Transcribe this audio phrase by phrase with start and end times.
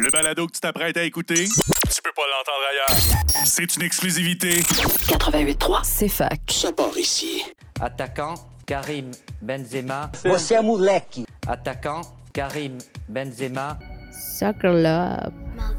[0.00, 2.96] Le balado que tu t'apprêtes à écouter, tu peux pas l'entendre ailleurs.
[3.44, 4.60] C'est une exclusivité.
[4.60, 5.80] 88.3.
[5.84, 6.40] C'est fac.
[6.48, 7.44] Ça part ici.
[7.80, 8.34] Attaquant,
[8.66, 9.10] Karim
[9.40, 10.10] Benzema.
[10.24, 11.24] Você é moleque.
[11.46, 12.00] Attaquant,
[12.32, 12.78] Karim
[13.08, 13.78] Benzema.
[14.38, 15.32] Soccer Love.
[15.56, 15.74] Well,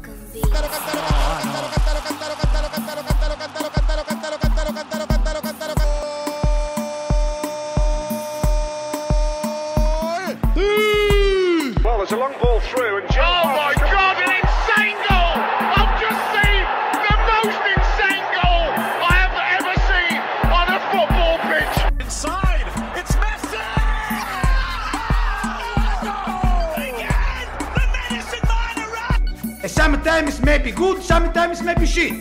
[30.44, 32.12] Sometimes maybe good, sometimes maybe shit.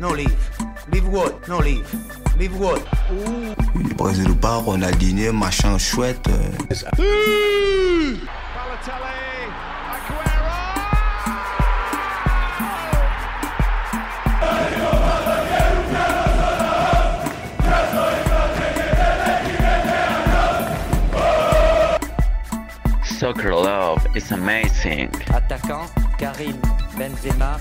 [0.00, 0.34] No leave.
[0.90, 1.46] Leave what?
[1.46, 1.86] No leave.
[2.38, 2.80] Leave what?
[3.98, 6.26] Brésil ou pas, Ronaldinho, machin chouette.
[6.28, 6.50] euh,
[8.56, 9.12] Balotelli,
[9.92, 10.56] Aguero.
[23.04, 25.10] Soccer love is amazing.
[25.28, 26.56] Attaquant, Karim
[27.00, 27.56] Benzema.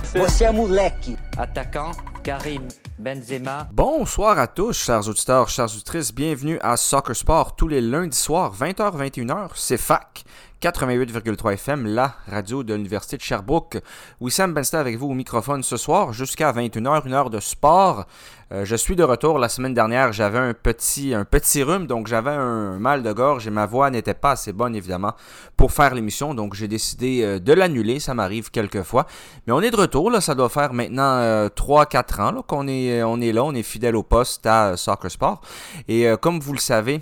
[0.52, 1.16] Moleque.
[1.38, 1.92] Attaquant,
[2.26, 3.70] Karim Benzema.
[3.72, 6.14] Bonsoir à tous, chers auditeurs, chères auditrices.
[6.14, 9.52] Bienvenue à Soccer Sport tous les lundis soirs, 20h-21h.
[9.56, 10.26] C'est FAC,
[10.62, 13.78] 88,3 FM, la radio de l'Université de Sherbrooke.
[14.20, 18.06] Wissam Benstead avec vous au microphone ce soir jusqu'à 21h, une heure de sport.
[18.52, 19.40] Euh, je suis de retour.
[19.40, 23.48] La semaine dernière, j'avais un petit, un petit rhume, donc j'avais un mal de gorge
[23.48, 25.14] et ma voix n'était pas assez bonne, évidemment,
[25.56, 26.34] pour faire l'émission.
[26.34, 28.02] Donc j'ai décidé euh, de l'annuler.
[28.02, 29.06] Ça m'arrive quelquefois.
[29.48, 30.12] Mais on est de retour.
[30.12, 33.46] Là, ça doit faire maintenant euh, 3-4 ans là, qu'on est, on est là.
[33.46, 35.40] On est fidèle au poste à euh, Soccer Sport.
[35.88, 37.00] Et euh, comme vous le savez,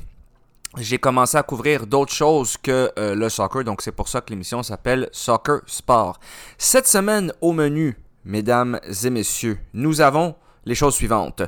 [0.78, 4.32] j'ai commencé à couvrir d'autres choses que euh, le soccer, donc c'est pour ça que
[4.32, 6.20] l'émission s'appelle Soccer Sport.
[6.58, 11.42] Cette semaine au menu, mesdames et messieurs, nous avons les choses suivantes.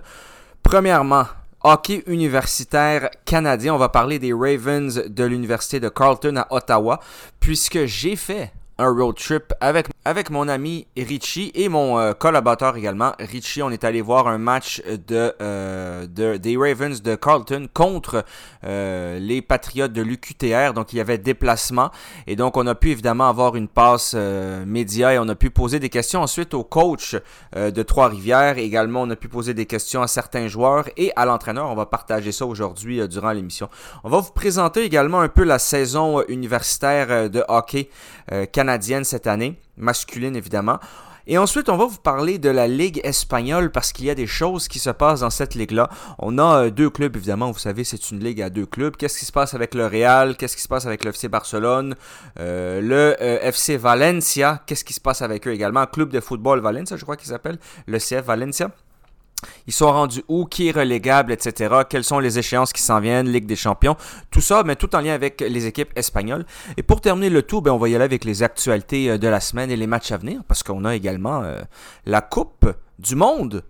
[0.64, 1.26] Premièrement,
[1.64, 3.74] hockey universitaire canadien.
[3.74, 7.00] On va parler des Ravens de l'université de Carleton à Ottawa,
[7.40, 12.78] puisque j'ai fait un road trip avec, avec mon ami Richie et mon euh, collaborateur
[12.78, 13.12] également.
[13.20, 18.24] Richie, on est allé voir un match de, euh, de- des Ravens de Carleton contre
[18.64, 20.74] euh, les Patriotes de l'UQTR.
[20.74, 21.92] Donc, il y avait déplacement.
[22.26, 25.50] Et donc, on a pu évidemment avoir une passe euh, média et on a pu
[25.50, 27.18] poser des questions ensuite au coach
[27.56, 28.58] de Trois-Rivières.
[28.58, 31.68] Également, on a pu poser des questions à certains joueurs et à l'entraîneur.
[31.70, 33.68] On va partager ça aujourd'hui durant l'émission.
[34.06, 37.90] On va vous présenter également un peu la saison universitaire de hockey
[38.32, 38.46] euh,
[39.04, 40.80] cette année, masculine évidemment.
[41.32, 44.26] Et ensuite, on va vous parler de la Ligue espagnole parce qu'il y a des
[44.26, 45.88] choses qui se passent dans cette ligue-là.
[46.18, 48.96] On a euh, deux clubs, évidemment, vous savez, c'est une ligue à deux clubs.
[48.96, 50.36] Qu'est-ce qui se passe avec le Real?
[50.38, 51.96] Qu'est-ce qui se passe avec le FC Barcelone?
[52.40, 55.86] Euh, le euh, FC Valencia, qu'est-ce qui se passe avec eux également?
[55.86, 58.72] Club de football Valencia, je crois qu'il s'appelle, le CF Valencia.
[59.68, 61.82] Ils sont rendus où, qui est relégable, etc.
[61.90, 63.96] Quelles sont les échéances qui s'en viennent, Ligue des Champions,
[64.32, 66.46] tout ça, mais tout en lien avec les équipes espagnoles.
[66.78, 69.28] Et pour terminer le tout, ben, on va y aller avec les actualités euh, de
[69.28, 71.60] la semaine et les matchs à venir, parce qu'on a également euh,
[72.06, 72.68] la Coupe
[72.98, 73.64] du Monde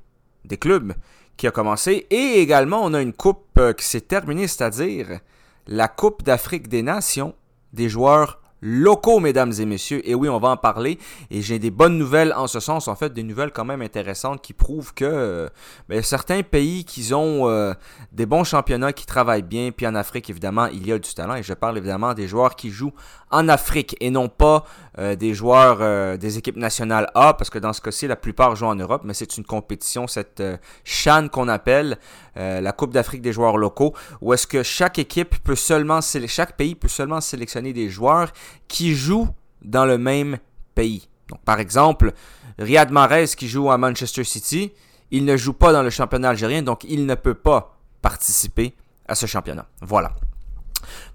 [0.46, 0.94] des clubs
[1.38, 5.19] qui a commencé, et également on a une coupe euh, qui s'est terminée, c'est-à-dire
[5.68, 7.35] la Coupe d'Afrique des Nations
[7.74, 10.08] des joueurs locaux, mesdames et messieurs.
[10.08, 10.97] Et oui, on va en parler.
[11.31, 12.88] Et j'ai des bonnes nouvelles en ce sens.
[12.88, 15.50] En fait, des nouvelles quand même intéressantes qui prouvent que euh,
[15.88, 17.74] ben, certains pays qui ont euh,
[18.12, 21.36] des bons championnats, qui travaillent bien, puis en Afrique, évidemment, il y a du talent.
[21.36, 22.94] Et je parle évidemment des joueurs qui jouent
[23.31, 24.66] en Afrique et non pas
[24.97, 28.66] euh, des joueurs des équipes nationales A, parce que dans ce cas-ci, la plupart jouent
[28.66, 30.44] en Europe, mais c'est une compétition, cette
[30.84, 31.97] CHAN qu'on appelle,
[32.36, 36.76] la Coupe d'Afrique des joueurs locaux, où est-ce que chaque équipe peut seulement, chaque pays
[36.76, 38.31] peut seulement sélectionner des joueurs
[38.67, 39.29] qui jouent
[39.61, 40.37] dans le même
[40.75, 41.07] pays.
[41.27, 42.13] Donc, par exemple,
[42.57, 44.73] Riyad Mahrez qui joue à Manchester City,
[45.11, 48.75] il ne joue pas dans le championnat algérien, donc il ne peut pas participer
[49.07, 49.65] à ce championnat.
[49.81, 50.11] Voilà.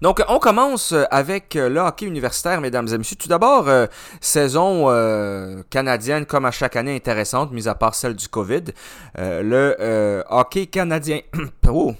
[0.01, 3.17] Donc, on commence euh, avec euh, le hockey universitaire, mesdames et messieurs.
[3.17, 3.87] Tout d'abord, euh,
[4.21, 4.85] saison
[5.69, 8.63] canadienne, comme à chaque année, intéressante, mis à part celle du COVID.
[9.17, 11.19] Le hockey canadien...
[11.67, 11.93] oh,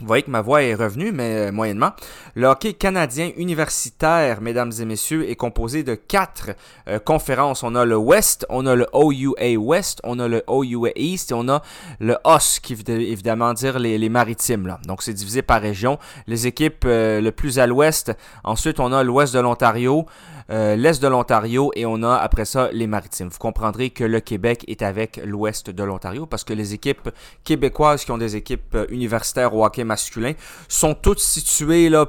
[0.00, 1.92] vous voyez que ma voix est revenue, mais euh, moyennement.
[2.34, 6.50] Le hockey canadien universitaire, mesdames et messieurs, est composé de quatre
[6.86, 7.62] euh, conférences.
[7.62, 11.34] On a le West, on a le OUA West, on a le OUA East et
[11.34, 11.62] on a
[11.98, 14.66] le OS, qui veut évidemment dire les, les maritimes.
[14.66, 14.78] Là.
[14.86, 15.98] Donc c'est divisé par région.
[16.26, 18.12] Les équipes euh, le plus à l'ouest.
[18.44, 20.04] Ensuite, on a l'ouest de l'Ontario,
[20.50, 23.28] euh, l'est de l'Ontario et on a après ça les maritimes.
[23.28, 27.10] Vous comprendrez que le Québec est avec l'ouest de l'Ontario parce que les équipes
[27.44, 30.32] québécoises qui ont des équipes euh, universitaires au hockey masculin
[30.68, 32.06] sont toutes situées là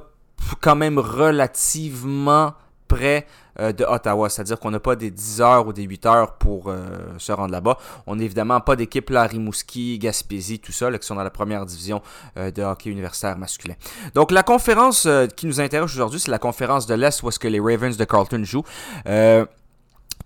[0.61, 2.53] quand même relativement
[2.87, 3.25] près
[3.59, 4.29] euh, de Ottawa.
[4.29, 6.85] C'est-à-dire qu'on n'a pas des 10 heures ou des 8 heures pour euh,
[7.17, 7.77] se rendre là-bas.
[8.05, 11.29] On n'a évidemment pas d'équipe là, Rimouski, Gaspésie, tout ça, là, qui sont dans la
[11.29, 12.01] première division
[12.37, 13.75] euh, de hockey universitaire masculin.
[14.13, 17.47] Donc la conférence qui nous intéresse aujourd'hui, c'est la conférence de l'Est où est-ce que
[17.47, 18.63] les Ravens de Carlton jouent.
[19.07, 19.45] Euh,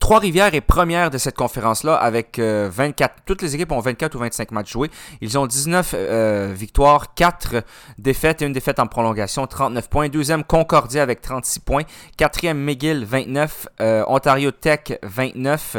[0.02, 3.18] Trois-Rivières est première de cette conférence-là avec euh, 24.
[3.24, 4.90] Toutes les équipes ont 24 ou 25 matchs joués.
[5.22, 7.64] Ils ont 19 euh, victoires, 4
[8.00, 10.10] défaites et une défaite en prolongation, 39 points.
[10.10, 11.84] Deuxième, Concordia avec 36 points.
[12.18, 13.68] Quatrième, McGill, 29.
[13.80, 15.78] Euh, Ontario Tech, 29.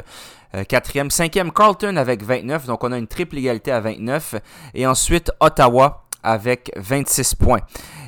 [0.55, 2.67] Euh, quatrième, cinquième, Carlton avec 29.
[2.67, 4.37] Donc on a une triple égalité à 29.
[4.75, 7.61] Et ensuite, Ottawa avec 26 points.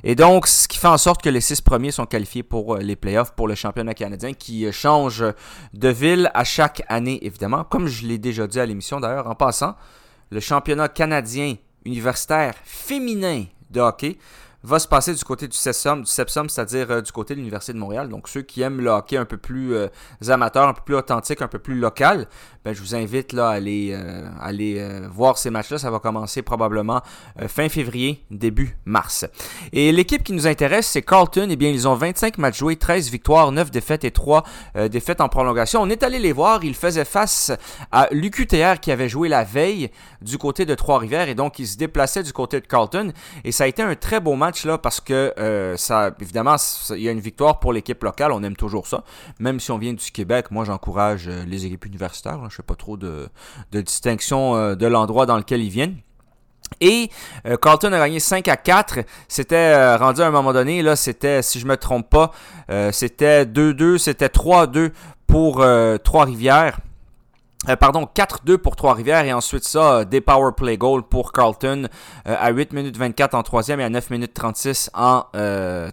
[0.02, 2.78] Et donc, ce qui fait en sorte que les six premiers sont qualifiés pour euh,
[2.78, 5.24] les playoffs pour le championnat canadien qui euh, change
[5.72, 7.64] de ville à chaque année, évidemment.
[7.64, 9.76] Comme je l'ai déjà dit à l'émission d'ailleurs, en passant,
[10.30, 14.18] le championnat canadien universitaire féminin de hockey
[14.64, 17.78] va se passer du côté du Sepsum, du c'est-à-dire euh, du côté de l'Université de
[17.78, 18.08] Montréal.
[18.08, 19.88] Donc ceux qui aiment le hockey un peu plus euh,
[20.28, 22.26] amateur, un peu plus authentique, un peu plus local,
[22.64, 25.76] ben, je vous invite là, à aller, euh, voir ces matchs-là.
[25.76, 27.02] Ça va commencer probablement
[27.46, 29.26] fin février, début mars.
[29.72, 31.48] Et l'équipe qui nous intéresse, c'est Carlton.
[31.50, 34.44] Eh bien, ils ont 25 matchs joués, 13 victoires, 9 défaites et 3
[34.76, 35.82] euh, défaites en prolongation.
[35.82, 36.64] On est allé les voir.
[36.64, 37.52] Ils faisaient face
[37.92, 39.90] à l'UQTR qui avait joué la veille
[40.22, 43.12] du côté de Trois-Rivières et donc ils se déplaçaient du côté de Carlton.
[43.44, 46.54] Et ça a été un très beau match là parce que euh, ça, évidemment,
[46.90, 48.30] il y a une victoire pour l'équipe locale.
[48.30, 49.02] On aime toujours ça.
[49.40, 52.38] Même si on vient du Québec, moi j'encourage euh, les équipes universitaires.
[52.38, 52.46] là.
[52.48, 53.28] Je fais pas trop de,
[53.72, 55.96] de distinction euh, de l'endroit dans lequel ils viennent.
[56.80, 57.10] Et
[57.62, 59.00] Carlton a gagné 5 à 4.
[59.28, 62.32] C'était rendu à un moment donné, là, c'était, si je me trompe pas,
[62.90, 64.90] c'était 2-2, c'était 3-2
[65.26, 65.64] pour
[66.02, 66.78] Trois-Rivières.
[67.68, 71.88] Euh, pardon, 4-2 pour Trois-Rivières et ensuite ça, euh, des power play goals pour Carlton
[72.28, 75.24] euh, à 8 minutes 24 en troisième et à 9 minutes 36 en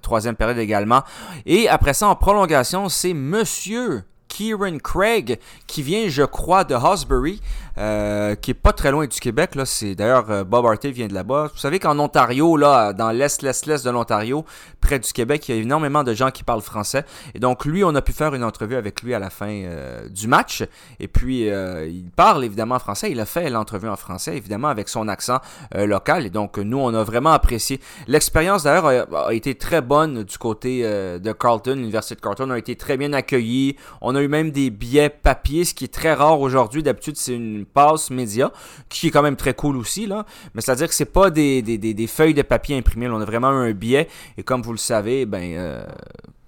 [0.01, 1.01] troisième période également.
[1.45, 7.41] Et après ça, en prolongation, c'est Monsieur Kieran Craig qui vient, je crois, de Hosbury,
[7.77, 9.56] euh, qui est pas très loin du Québec.
[9.56, 11.51] Là, c'est d'ailleurs euh, Bob Hartley vient de là-bas.
[11.53, 14.45] Vous savez qu'en Ontario, là, dans l'est, l'est, l'est de l'Ontario,
[14.81, 17.06] près du Québec, il y a énormément de gens qui parlent français.
[17.33, 20.07] Et donc lui, on a pu faire une entrevue avec lui à la fin euh,
[20.09, 20.63] du match.
[21.00, 23.12] Et puis euh, il parle évidemment français.
[23.12, 25.39] Il a fait l'entrevue en français, évidemment, avec son accent
[25.73, 26.25] local.
[26.25, 27.79] Et donc nous, on a vraiment apprécié.
[28.07, 31.75] L'expérience d'ailleurs a, été très bonne du côté de Carlton.
[31.75, 33.75] L'université de Carlton a été très bien accueillie.
[34.01, 36.83] On a eu même des billets papier, ce qui est très rare aujourd'hui.
[36.83, 38.52] D'habitude, c'est une passe média,
[38.90, 40.25] qui est quand même très cool aussi, là.
[40.54, 43.08] Mais c'est-à-dire que c'est pas des, feuilles de papier imprimées.
[43.10, 44.08] On a vraiment un billet.
[44.38, 45.54] Et comme vous le savez, ben.
[45.54, 45.86] euh,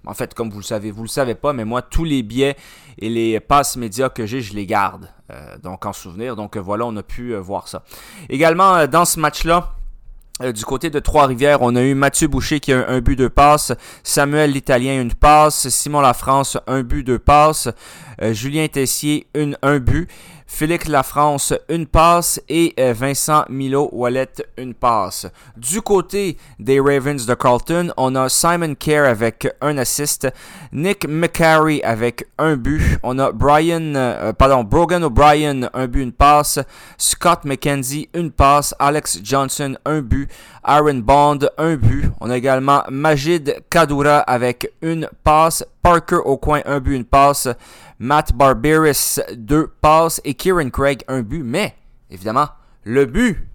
[0.06, 2.56] en fait, comme vous le savez, vous le savez pas, mais moi, tous les billets
[2.98, 5.08] et les passes médias que j'ai, je les garde.
[5.32, 6.36] Euh, donc, en souvenir.
[6.36, 7.82] Donc, euh, voilà, on a pu voir ça.
[8.28, 9.72] Également, dans ce match-là,
[10.40, 13.72] du côté de Trois-Rivières, on a eu Mathieu Boucher qui a un, but, deux passes.
[14.02, 15.68] Samuel l'Italien, une passe.
[15.68, 17.68] Simon Lafrance, un but, deux passes.
[18.20, 20.10] Euh, Julien Tessier, une, un but.
[20.46, 22.40] Félix Lafrance, une passe.
[22.48, 25.26] Et euh, Vincent Milo Wallet, une passe.
[25.56, 30.28] Du côté des Ravens de Carlton, on a Simon Kerr avec un assist.
[30.72, 32.98] Nick McCary avec un but.
[33.02, 36.58] On a Brian, euh, pardon, Brogan O'Brien, un but, une passe.
[36.98, 38.74] Scott McKenzie, une passe.
[38.78, 40.30] Alex Johnson, un but.
[40.62, 42.10] Aaron Bond, un but.
[42.20, 45.64] On a également Majid Kadoura avec une passe.
[45.82, 47.48] Parker au coin, un but, une passe.
[48.04, 50.20] Matt Barberis, deux passes.
[50.24, 51.42] Et Kieran Craig, un but.
[51.42, 51.74] Mais,
[52.10, 52.48] évidemment,
[52.84, 53.48] le but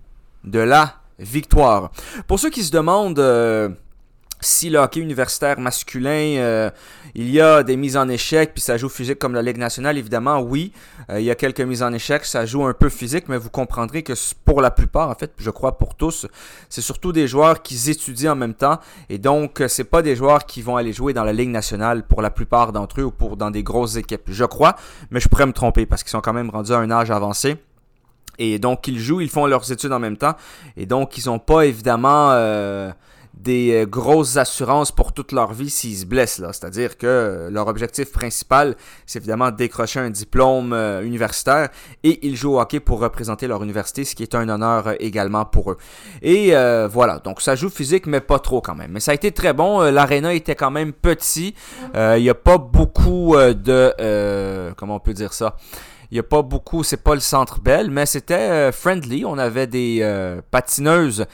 [0.43, 1.91] de la victoire.
[2.27, 3.19] Pour ceux qui se demandent...
[3.19, 3.69] euh,
[4.41, 6.69] si le hockey universitaire masculin, euh,
[7.13, 9.97] il y a des mises en échec, puis ça joue physique comme la Ligue nationale,
[9.97, 10.71] évidemment, oui.
[11.09, 13.49] Euh, il y a quelques mises en échec, ça joue un peu physique, mais vous
[13.49, 14.13] comprendrez que
[14.45, 16.25] pour la plupart, en fait, je crois pour tous,
[16.69, 18.79] c'est surtout des joueurs qui étudient en même temps,
[19.09, 22.03] et donc euh, c'est pas des joueurs qui vont aller jouer dans la Ligue nationale
[22.03, 24.23] pour la plupart d'entre eux ou pour dans des grosses équipes.
[24.27, 24.75] Je crois,
[25.11, 27.57] mais je pourrais me tromper parce qu'ils sont quand même rendus à un âge avancé.
[28.39, 30.35] Et donc, ils jouent, ils font leurs études en même temps.
[30.77, 32.89] Et donc, ils n'ont pas évidemment euh,
[33.33, 36.41] des euh, grosses assurances pour toute leur vie s'ils se blessent.
[36.51, 41.69] C'est-à-dire que euh, leur objectif principal, c'est évidemment de décrocher un diplôme euh, universitaire.
[42.03, 45.45] Et ils jouent au hockey pour représenter leur université, ce qui est un honneur également
[45.45, 45.77] pour eux.
[46.21, 46.51] Et
[46.91, 48.91] voilà, donc ça joue physique, mais pas trop quand même.
[48.91, 49.79] Mais ça a été très bon.
[49.91, 51.53] L'aréna était quand même petit.
[51.95, 54.73] Il n'y a pas beaucoup de...
[54.75, 55.55] comment on peut dire ça?
[56.11, 59.25] Il n'y a pas beaucoup, c'est pas le centre belle, mais c'était friendly.
[59.25, 61.25] On avait des patineuses,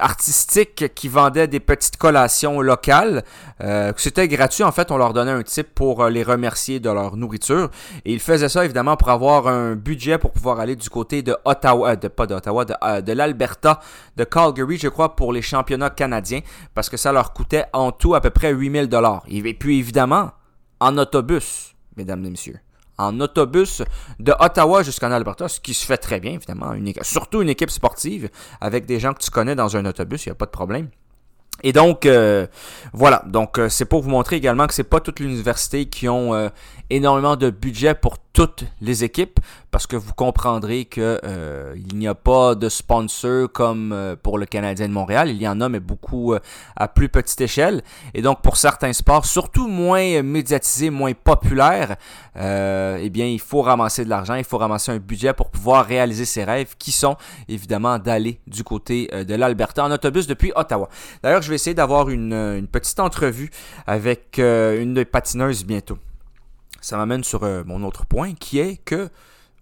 [0.00, 3.24] artistiques qui vendaient des petites collations locales.
[3.62, 6.90] Euh, c'était gratuit, en fait, on leur donnait un type pour euh, les remercier de
[6.90, 7.70] leur nourriture.
[8.04, 11.36] Et ils faisaient ça évidemment pour avoir un budget pour pouvoir aller du côté de
[11.44, 13.80] Ottawa, euh, de, pas d'Ottawa, de, euh, de l'Alberta,
[14.16, 16.40] de Calgary, je crois, pour les championnats canadiens,
[16.74, 19.22] parce que ça leur coûtait en tout à peu près 8000 dollars.
[19.28, 20.32] Et puis évidemment,
[20.80, 22.60] en autobus, mesdames et messieurs.
[22.98, 23.82] En autobus
[24.18, 26.72] de Ottawa jusqu'en Alberta, ce qui se fait très bien, évidemment.
[27.02, 30.32] surtout une équipe sportive avec des gens que tu connais dans un autobus, il n'y
[30.32, 30.88] a pas de problème.
[31.62, 32.46] Et donc, euh,
[32.92, 33.22] voilà.
[33.26, 36.48] Donc, euh, c'est pour vous montrer également que c'est pas toute l'université qui ont euh,
[36.90, 39.40] énormément de budget pour toutes les équipes,
[39.70, 41.18] parce que vous comprendrez que
[41.74, 45.30] il n'y a pas de sponsor comme pour le Canadien de Montréal.
[45.30, 46.34] Il y en a, mais beaucoup
[46.76, 47.82] à plus petite échelle.
[48.12, 51.96] Et donc, pour certains sports, surtout moins médiatisés, moins populaires,
[52.36, 56.26] eh bien, il faut ramasser de l'argent, il faut ramasser un budget pour pouvoir réaliser
[56.26, 57.16] ses rêves, qui sont
[57.48, 60.90] évidemment d'aller du côté de l'Alberta en autobus depuis Ottawa.
[61.22, 63.50] D'ailleurs, je vais essayer d'avoir une, euh, petite entrevue
[63.86, 65.98] avec euh, une des patineuses bientôt.
[66.86, 69.10] Ça m'amène sur euh, mon autre point qui est que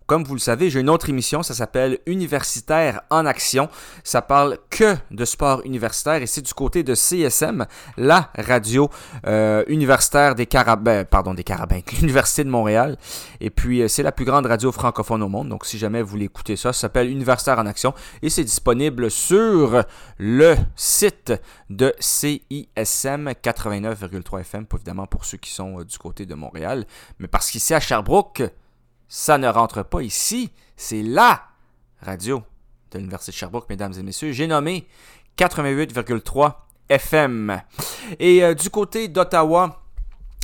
[0.06, 3.68] comme vous le savez, j'ai une autre émission, ça s'appelle Universitaire en action.
[4.02, 8.90] Ça parle que de sport universitaire et c'est du côté de CSM, la radio
[9.26, 12.99] euh, universitaire des Carabins, pardon, des Carabins, l'Université de Montréal.
[13.40, 15.49] Et puis, euh, c'est la plus grande radio francophone au monde.
[15.49, 19.11] Donc, si jamais vous voulez écouter ça, ça s'appelle Universitaire en action et c'est disponible
[19.11, 19.84] sur
[20.18, 21.32] le site
[21.70, 26.84] de CISM 89,3 FM, évidemment pour ceux qui sont euh, du côté de Montréal.
[27.18, 28.42] Mais parce qu'ici à Sherbrooke,
[29.08, 30.50] ça ne rentre pas ici.
[30.76, 31.42] C'est la
[32.00, 32.42] radio
[32.90, 34.32] de l'Université de Sherbrooke, mesdames et messieurs.
[34.32, 34.87] J'ai nommé
[35.38, 36.54] 88,3
[36.88, 37.61] FM.
[38.18, 39.84] Et euh, du côté d'Ottawa,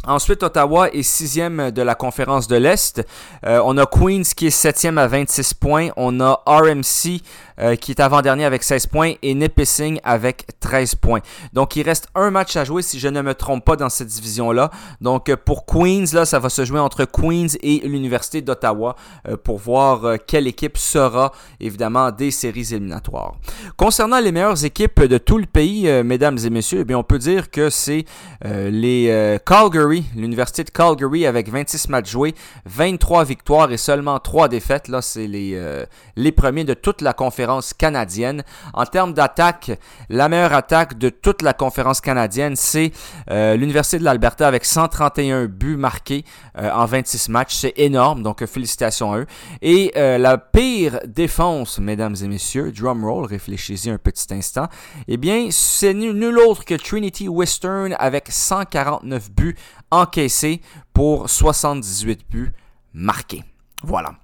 [0.06, 3.06] Ensuite, Ottawa est sixième de la conférence de l'Est.
[3.44, 5.88] Euh, on a Queens qui est septième à 26 points.
[5.98, 7.20] On a RMC
[7.58, 11.20] euh, qui est avant-dernier avec 16 points et Nipissing avec 13 points.
[11.52, 14.08] Donc, il reste un match à jouer si je ne me trompe pas dans cette
[14.08, 14.70] division-là.
[15.02, 18.96] Donc, euh, pour Queens, là, ça va se jouer entre Queens et l'Université d'Ottawa
[19.44, 23.34] pour voir quelle équipe sera évidemment des séries éliminatoires.
[23.76, 27.50] Concernant les meilleures équipes de tout le pays, mesdames et messieurs, eh on peut dire
[27.50, 28.04] que c'est
[28.44, 32.34] les Calgary l'université de Calgary avec 26 matchs joués,
[32.66, 34.88] 23 victoires et seulement 3 défaites.
[34.88, 35.84] Là, c'est les, euh,
[36.16, 38.42] les premiers de toute la conférence canadienne.
[38.74, 39.72] En termes d'attaque,
[40.08, 42.92] la meilleure attaque de toute la conférence canadienne, c'est
[43.30, 46.24] euh, l'université de l'Alberta avec 131 buts marqués
[46.58, 47.54] euh, en 26 matchs.
[47.54, 49.26] C'est énorme, donc félicitations à eux.
[49.62, 54.68] Et la pire défense, mesdames et messieurs, drum roll, réfléchissez un petit instant,
[55.08, 59.56] eh bien, c'est nul autre que Trinity Western avec 149 buts
[59.90, 60.60] encaissé
[60.92, 62.52] pour 78 buts
[62.92, 63.44] marqués.
[63.82, 64.14] Voilà.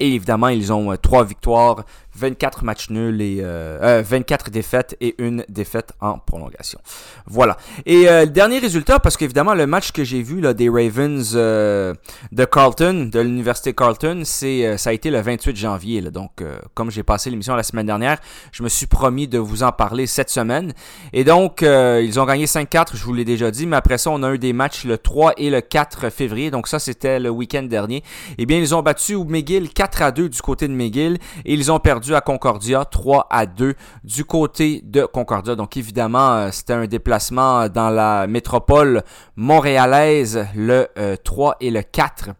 [0.00, 1.84] Et évidemment, ils ont euh, trois victoires
[2.18, 6.80] 24 matchs nuls et 24 euh, euh, défaites et une défaite en prolongation.
[7.26, 7.56] Voilà.
[7.86, 11.32] Et euh, le dernier résultat, parce qu'évidemment le match que j'ai vu là, des Ravens
[11.34, 16.00] de Carlton, de l'université Carlton, c'est ça a été le 28 janvier.
[16.00, 16.10] Là.
[16.10, 16.42] Donc,
[16.74, 18.18] comme j'ai passé l'émission la semaine dernière,
[18.52, 20.72] je me suis promis de vous en parler cette semaine.
[21.12, 24.22] Et donc, ils ont gagné 5-4, je vous l'ai déjà dit, mais après ça, on
[24.22, 26.50] a eu des matchs le 3 et le 4 février.
[26.50, 28.02] Donc ça, c'était le week-end dernier.
[28.38, 31.70] Eh bien, ils ont battu McGill 4 à 2 du côté de McGill et ils
[31.70, 33.74] ont perdu à Concordia 3 à 2
[34.04, 35.54] du côté de Concordia.
[35.54, 39.02] Donc évidemment, euh, c'était un déplacement dans la métropole
[39.36, 40.88] montréalaise le
[41.24, 42.30] 3 euh, et le 4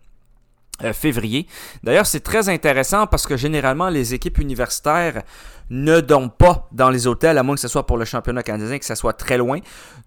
[0.84, 1.46] euh, février.
[1.82, 5.22] D'ailleurs, c'est très intéressant parce que généralement, les équipes universitaires
[5.70, 8.78] ne dorment pas dans les hôtels, à moins que ce soit pour le championnat canadien,
[8.78, 9.58] que ce soit très loin.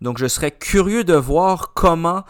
[0.01, 2.23] Donc, je serais curieux de voir comment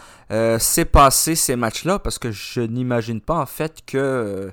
[0.59, 4.51] s'est passé ces matchs-là, parce que je n'imagine pas en fait que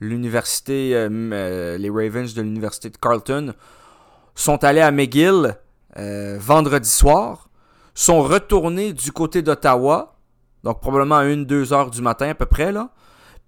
[0.00, 3.54] l'université, euh, euh, les Ravens de l'université de Carleton
[4.34, 5.56] sont allés à McGill
[5.96, 7.48] euh, vendredi soir,
[7.94, 10.16] sont retournés du côté d'Ottawa,
[10.64, 12.90] donc probablement à 1-2 heures du matin à peu près, là,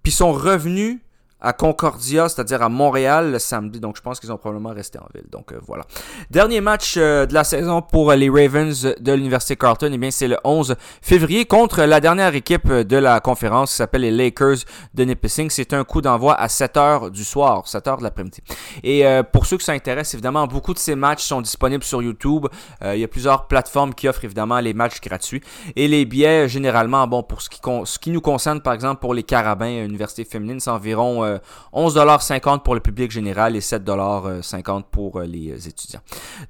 [0.03, 0.99] puis sont revenus
[1.39, 3.79] à Concordia, c'est-à-dire à Montréal le samedi.
[3.79, 5.29] Donc je pense qu'ils ont probablement resté en ville.
[5.29, 5.85] Donc euh, voilà.
[6.31, 10.27] Dernier match euh, de la saison pour les Ravens de l'Université Carleton, eh bien c'est
[10.27, 14.57] le 11 février contre la dernière équipe de la conférence qui s'appelle les Lakers
[14.95, 15.49] de Nipissing.
[15.51, 18.41] C'est un coup d'envoi à 7h du soir, 7h de l'après-midi.
[18.83, 22.47] Et euh, pour ceux qui s'intéressent, évidemment, beaucoup de ces matchs sont disponibles sur YouTube.
[22.83, 25.41] il y a plusieurs plateformes qui offrent évidemment les matchs gratuits.
[25.75, 29.13] Et les billets, généralement, bon, pour ce qui, ce qui nous concerne, par exemple, pour
[29.13, 31.26] les Carabins, Université féminine, c'est environ
[31.73, 36.01] 11,50$ euh, pour le public général et 7,50$ pour euh, les euh, étudiants.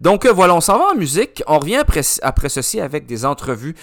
[0.01, 1.43] Donc voilà, on s'en va en musique.
[1.47, 3.75] On revient après, après ceci avec des entrevues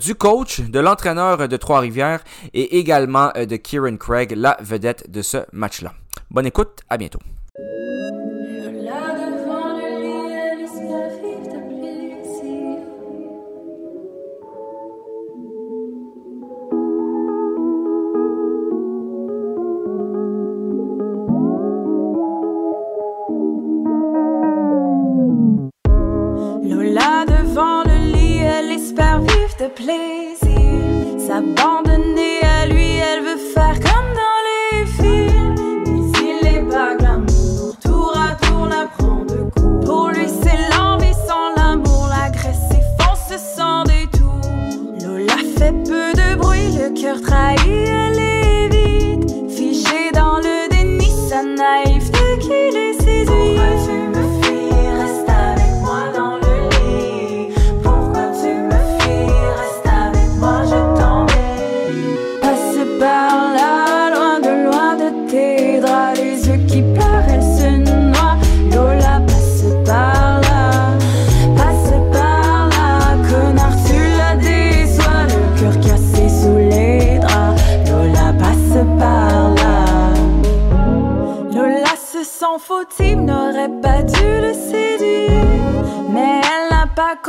[0.00, 2.22] du coach, de l'entraîneur de Trois-Rivières
[2.54, 5.92] et également de Kieran Craig, la vedette de ce match-là.
[6.30, 7.20] Bonne écoute, à bientôt.
[29.86, 30.20] Là
[31.40, 31.89] devant le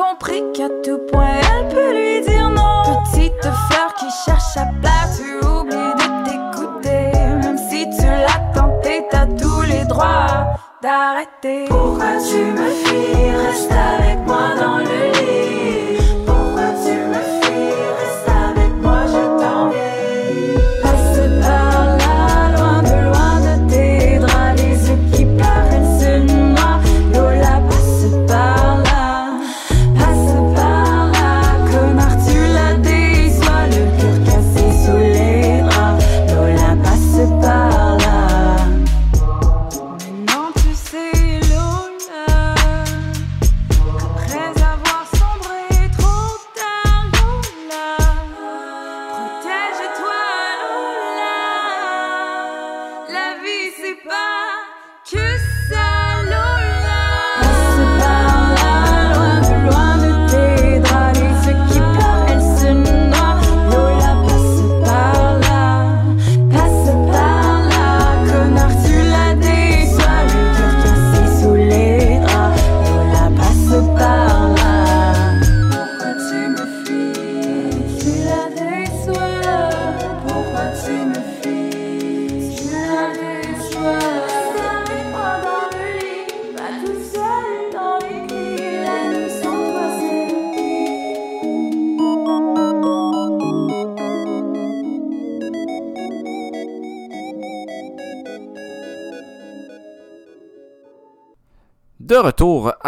[0.02, 3.02] compris qu'à tout point elle peut lui dire non.
[3.12, 7.12] Petite fleur qui cherche à plaire, tu oublies de t'écouter.
[7.42, 11.66] Même si tu l'as tenté, t'as tous les droits d'arrêter.
[11.70, 15.01] Pourquoi tu me fuis, reste avec moi dans le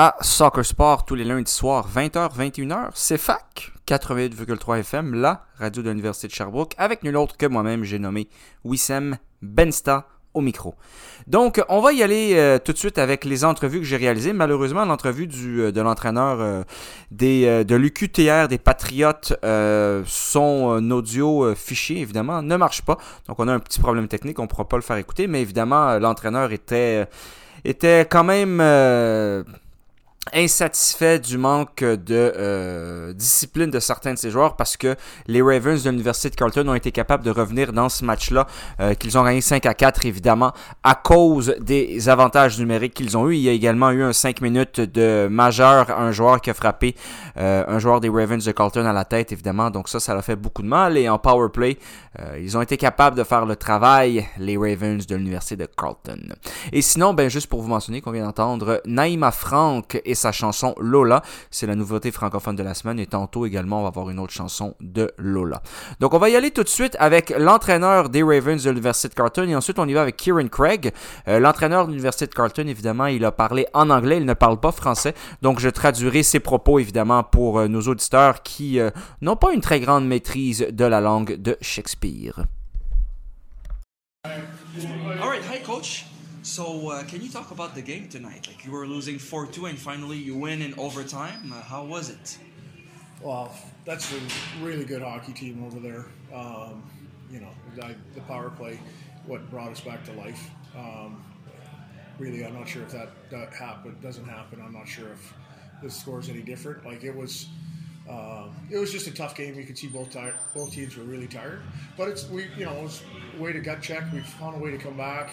[0.05, 5.81] à Soccer Sport tous les lundis soirs, 20h, 21h, c'est FAC, 88,3 FM, la radio
[5.81, 8.27] de l'Université de Sherbrooke, avec nul autre que moi-même, j'ai nommé
[8.65, 10.75] Wissem Bensta au micro.
[11.27, 14.33] Donc, on va y aller euh, tout de suite avec les entrevues que j'ai réalisées.
[14.33, 16.63] Malheureusement, l'entrevue euh, de l'entraîneur euh,
[17.11, 19.33] de l'UQTR des Patriotes,
[20.05, 22.97] son audio fichier, évidemment, ne marche pas.
[23.29, 25.41] Donc, on a un petit problème technique, on ne pourra pas le faire écouter, mais
[25.41, 27.07] évidemment, l'entraîneur était,
[27.63, 28.59] était quand même
[30.31, 34.95] insatisfait du manque de euh, discipline de certains de ses joueurs parce que
[35.27, 38.47] les Ravens de l'Université de Carleton ont été capables de revenir dans ce match-là,
[38.79, 43.29] euh, qu'ils ont gagné 5 à 4 évidemment, à cause des avantages numériques qu'ils ont
[43.29, 43.35] eu.
[43.35, 46.95] Il y a également eu un 5 minutes de majeur, un joueur qui a frappé
[47.37, 50.21] euh, un joueur des Ravens de Carleton à la tête évidemment, donc ça, ça a
[50.21, 50.97] fait beaucoup de mal.
[50.97, 51.77] Et en power play,
[52.39, 56.19] ils ont été capables de faire le travail, les Ravens de l'Université de Carleton.
[56.71, 60.75] Et sinon, ben juste pour vous mentionner qu'on vient d'entendre Naïma Frank et sa chanson
[60.79, 61.21] Lola.
[61.51, 62.99] C'est la nouveauté francophone de la semaine.
[62.99, 65.61] Et tantôt également, on va avoir une autre chanson de Lola.
[65.99, 69.13] Donc on va y aller tout de suite avec l'entraîneur des Ravens de l'Université de
[69.13, 69.47] Carleton.
[69.47, 70.91] Et ensuite, on y va avec Kieran Craig.
[71.27, 74.17] Euh, l'entraîneur de l'Université de Carleton, évidemment, il a parlé en anglais.
[74.17, 75.13] Il ne parle pas français.
[75.41, 78.89] Donc je traduirai ses propos, évidemment, pour euh, nos auditeurs qui euh,
[79.21, 82.45] n'ont pas une très grande maîtrise de la langue de Shakespeare.
[84.25, 86.05] All right, hi coach.
[86.53, 88.45] So, uh, can you talk about the game tonight?
[88.45, 91.51] Like you were losing 4-2 and finally you win in overtime.
[91.51, 92.37] Uh, how was it?
[93.23, 93.51] Well,
[93.85, 94.19] that's a
[94.61, 96.05] really good hockey team over there.
[96.31, 96.83] Um,
[97.31, 97.49] you know,
[97.81, 98.79] I, the power play,
[99.25, 100.51] what brought us back to life.
[100.77, 101.25] Um,
[102.19, 104.61] really, I'm not sure if that, that happen, doesn't happen.
[104.63, 105.33] I'm not sure if
[105.81, 106.85] the score's any different.
[106.85, 107.47] Like it was,
[108.09, 109.55] uh, it was just a tough game.
[109.55, 110.15] You could see both
[110.53, 111.61] both teams were really tired.
[111.97, 113.01] But it's we, you know, it was
[113.37, 114.03] a way to gut check.
[114.11, 115.31] We found a way to come back,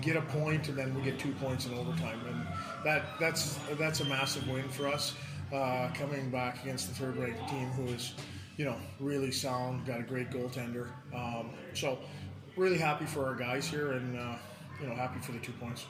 [0.00, 2.20] get a point, and then we get two points in overtime.
[2.28, 2.46] And
[2.84, 5.14] that that's that's a massive win for us.
[5.52, 8.12] Uh, coming back against the third-ranked team, who is,
[8.58, 10.88] you know, really sound, got a great goaltender.
[11.14, 11.98] Um, so,
[12.54, 14.36] really happy for our guys here, and uh,
[14.78, 15.86] you know, happy for the two points.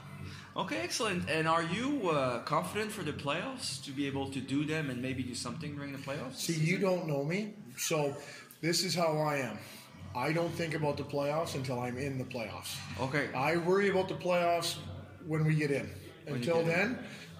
[0.56, 1.28] Okay, excellent.
[1.30, 5.00] And are you uh, confident for the playoffs to be able to do them and
[5.00, 6.36] maybe do something during the playoffs?
[6.36, 8.16] See, you don't know me, so
[8.60, 9.58] this is how I am.
[10.16, 12.76] I don't think about the playoffs until I'm in the playoffs.
[13.00, 13.28] Okay.
[13.34, 14.76] I worry about the playoffs
[15.26, 15.88] when we get in.
[16.24, 16.68] When Until get in.
[16.68, 16.98] then,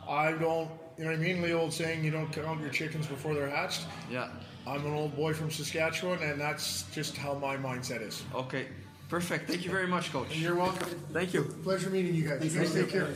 [0.08, 0.70] I don't.
[0.96, 1.40] You know what I mean?
[1.42, 4.28] The old saying, "You don't count your chickens before they're hatched." Yeah.
[4.66, 8.22] I'm an old boy from Saskatchewan, and that's just how my mindset is.
[8.34, 8.66] Okay.
[9.09, 9.49] Perfect.
[9.49, 10.33] Thank you very much, coach.
[10.33, 10.88] And you're welcome.
[11.12, 11.44] Thank you.
[11.64, 12.44] Pleasure meeting you guys.
[12.44, 13.09] You guys take care.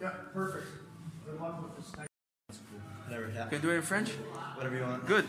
[0.00, 0.66] Yeah, perfect.
[3.08, 4.10] Can you do it in French?
[4.56, 5.06] Whatever you want.
[5.06, 5.24] Good.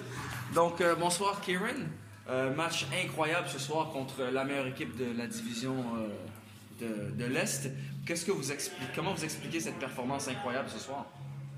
[0.54, 1.90] Donc, euh, bonsoir, Kieran.
[2.30, 6.10] Euh, match incroyable ce soir contre la meilleure équipe de la division euh,
[6.80, 7.70] de, de l'Est.
[8.06, 11.06] Qu'est-ce que vous expliquez, comment vous expliquez cette performance incroyable ce soir?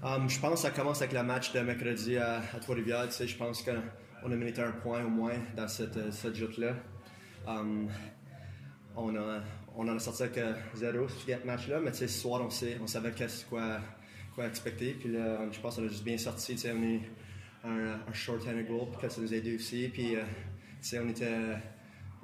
[0.03, 3.07] Um, je pense que ça commence avec le match de mercredi à, à Trois-Rivières.
[3.07, 6.73] Tu sais, je pense qu'on a mérité un point au moins dans cette, cette joute-là.
[7.47, 7.87] Um,
[8.95, 9.41] on, a,
[9.75, 12.87] on en a sorti avec euh, zéro ce match-là, mais ce soir, on, sait, on
[12.87, 13.79] savait qu'est-ce- quoi,
[14.35, 14.93] quoi expecter.
[14.93, 16.55] Puis je pense qu'on a juste bien sorti.
[16.65, 17.01] On est
[17.63, 19.89] un, un short-handed goal, puis que ça nous a aidé aussi.
[19.89, 20.23] Puis, euh,
[21.01, 21.35] on était.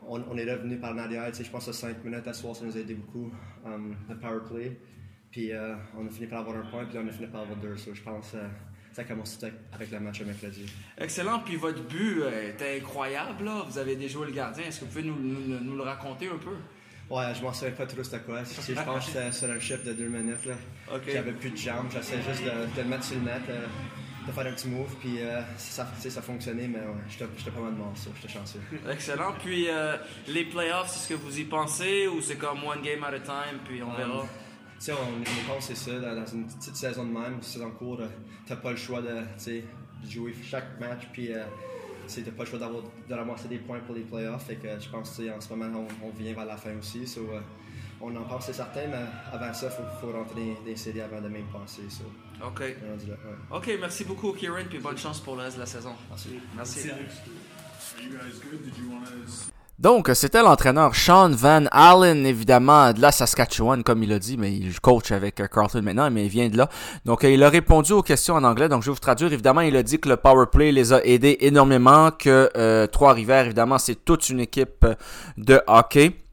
[0.07, 2.79] On, est revenu par l'arrière, je pense que 5 minutes à soir, ça nous a
[2.79, 3.31] aidé beaucoup,
[3.65, 4.77] le power play.
[5.31, 7.57] Puis euh, on a fini par avoir un point, puis on a fini par avoir
[7.57, 7.75] deux.
[7.75, 8.35] Je pense
[8.95, 9.37] ça a commencé
[9.73, 10.65] avec le match de mercredi.
[10.97, 11.39] Excellent.
[11.39, 13.43] Puis votre but euh, était incroyable.
[13.43, 13.65] Là.
[13.69, 14.63] Vous avez déjoué le gardien.
[14.63, 16.55] Est-ce que vous pouvez nous, nous- nous le raconter un peu?
[17.09, 18.39] Ouais, je m'en souviens pas trop c'était quoi.
[18.43, 20.45] Je pense que c'était sur un shift de deux minutes.
[20.45, 20.53] Là.
[21.11, 23.65] J'avais plus de jambes, j'essayais juste de, de le mettre sur le net, euh,
[24.27, 27.73] de faire un petit move, puis euh, ça, ça fonctionnait, mais ouais, j'étais pas mal
[27.73, 28.59] mort, ça, j'étais chanceux.
[28.89, 29.33] Excellent.
[29.43, 29.97] Puis euh,
[30.29, 33.59] les playoffs, est-ce que vous y pensez ou c'est comme one game at a time,
[33.65, 34.21] puis on verra?
[34.21, 34.27] Um,
[34.79, 38.01] sais, on, on pense c'est ça, dans, dans une petite saison de même, saison courte,
[38.01, 38.07] euh,
[38.47, 39.63] t'as pas le choix de, tu sais,
[40.03, 41.43] de jouer chaque match, puis euh,
[42.07, 44.45] t'as pas le choix d'avoir, de ramasser des points pour les playoffs.
[44.45, 47.07] Fait que je pense que en ce moment, on, on vient vers la fin aussi.
[47.07, 47.39] so, euh,
[48.01, 51.01] on en pense, c'est certain, mais avant ça, il faut, faut rentrer dans les séries
[51.01, 51.83] avant de même penser.
[51.89, 52.03] so.
[52.45, 52.61] OK.
[52.61, 53.57] Est là, ouais.
[53.57, 55.93] OK, merci beaucoup, Kieran, puis bonne chance pour le reste de la saison.
[56.09, 56.39] Merci.
[56.55, 56.89] Merci.
[59.77, 64.53] Donc, c'était l'entraîneur Sean Van Allen, évidemment, de la Saskatchewan, comme il a dit, mais
[64.53, 66.69] il coach avec euh, Carlton maintenant, mais il vient de là.
[67.03, 69.33] Donc, euh, il a répondu aux questions en anglais, donc je vais vous traduire.
[69.33, 73.47] Évidemment, il a dit que le power play les a aidés énormément, que euh, Trois-Rivières,
[73.47, 74.87] évidemment, c'est toute une équipe
[75.37, 76.24] de hockey.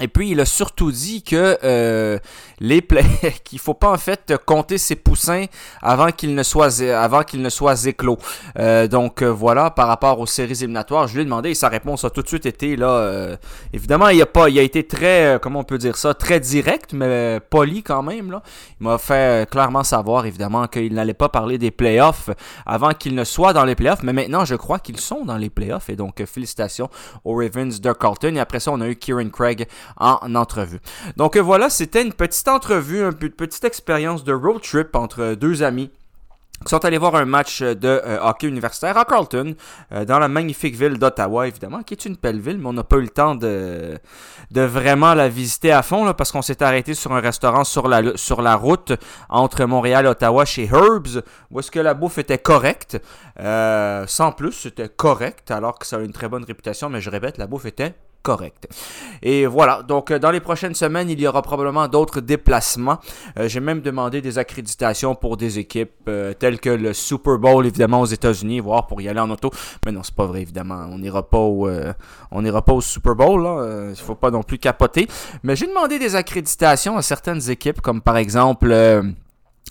[0.00, 2.18] Et puis, il a surtout dit que euh,
[2.60, 2.80] les
[3.44, 5.44] qu'il faut pas en fait compter ses poussins
[5.82, 8.18] avant qu'ils ne soient avant qu'ils ne soient éclos.
[8.58, 11.68] Euh, donc euh, voilà par rapport aux séries éliminatoires, je lui ai demandé et sa
[11.68, 12.88] réponse a tout de suite été là.
[12.88, 13.36] euh,
[13.72, 16.40] évidemment, il a pas, il a été très, euh, comment on peut dire ça, très
[16.40, 18.42] direct mais poli quand même là.
[18.80, 22.30] Il m'a fait euh, clairement savoir évidemment qu'il n'allait pas parler des playoffs
[22.64, 25.50] avant qu'ils ne soient dans les playoffs, mais maintenant je crois qu'ils sont dans les
[25.50, 26.88] playoffs et donc félicitations
[27.24, 28.36] aux Ravens de Carlton.
[28.36, 29.66] Et après ça, on a eu Kieran Craig
[29.96, 30.80] en entrevue.
[31.16, 35.62] Donc euh, voilà, c'était une petite entrevue, une petite expérience de road trip entre deux
[35.62, 35.90] amis
[36.64, 39.56] qui sont allés voir un match de euh, hockey universitaire à Carlton,
[39.92, 42.84] euh, dans la magnifique ville d'Ottawa, évidemment, qui est une belle ville, mais on n'a
[42.84, 43.98] pas eu le temps de,
[44.50, 47.88] de vraiment la visiter à fond, là, parce qu'on s'est arrêté sur un restaurant sur
[47.88, 48.92] la, route
[49.28, 53.00] entre Montréal et Ottawa chez Herbs, où est-ce que la bouffe était correcte.
[53.38, 57.38] Sans plus, c'était correct, alors que ça a une très bonne réputation, mais je répète,
[57.38, 58.68] la bouffe était correct.
[59.22, 62.98] Et voilà, donc euh, dans les prochaines semaines, il y aura probablement d'autres déplacements.
[63.38, 67.66] Euh, J'ai même demandé des accréditations pour des équipes euh, telles que le Super Bowl,
[67.66, 69.50] évidemment, aux États-Unis, voire pour y aller en auto.
[69.84, 70.86] Mais non, c'est pas vrai, évidemment.
[70.90, 71.68] On n'ira pas au,
[72.30, 73.48] pas au Super Bowl,
[73.90, 75.08] Il faut pas non plus capoter.
[75.42, 78.72] Mais j'ai demandé des accréditations à certaines équipes, comme par exemple...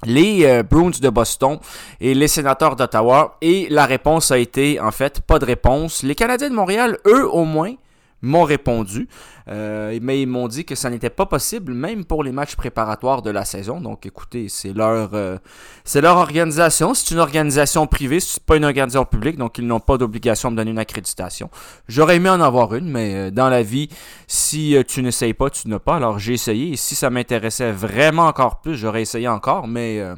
[0.04, 1.60] les Bruins de Boston
[2.00, 3.38] et les sénateurs d'Ottawa.
[3.42, 6.04] Et la réponse a été, en fait, pas de réponse.
[6.04, 7.74] Les Canadiens de Montréal, eux, au moins,
[8.22, 9.08] m'ont répondu,
[9.48, 13.22] euh, mais ils m'ont dit que ça n'était pas possible, même pour les matchs préparatoires
[13.22, 13.82] de la saison.
[13.82, 15.38] Donc, écoutez, c'est leur, euh,
[15.84, 16.94] c'est leur organisation.
[16.94, 20.54] C'est une organisation privée, c'est pas une organisation publique, donc ils n'ont pas d'obligation de
[20.54, 21.50] me donner une accréditation.
[21.88, 23.90] J'aurais aimé en avoir une, mais euh, dans la vie,
[24.28, 25.96] si tu n'essayes pas, tu n'as pas.
[25.96, 30.00] Alors, j'ai essayé, et si ça m'intéressait vraiment encore plus, j'aurais essayé encore, mais...
[30.00, 30.16] euh,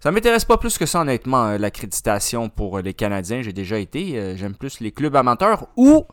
[0.00, 3.42] ça m'intéresse pas plus que ça, honnêtement, l'accréditation pour les Canadiens.
[3.42, 4.36] J'ai déjà été.
[4.36, 6.06] J'aime plus les clubs amateurs ou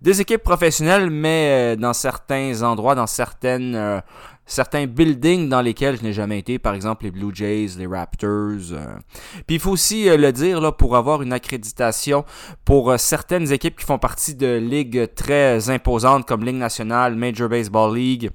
[0.00, 4.00] des équipes professionnelles, mais euh, dans certains endroits, dans certaines, euh,
[4.44, 8.72] certains buildings dans lesquels je n'ai jamais été, par exemple les Blue Jays, les Raptors.
[8.72, 8.96] euh.
[9.46, 12.24] Puis il faut aussi euh, le dire, là, pour avoir une accréditation
[12.64, 17.94] pour certaines équipes qui font partie de ligues très imposantes comme Ligue nationale, Major Baseball
[17.94, 18.30] League,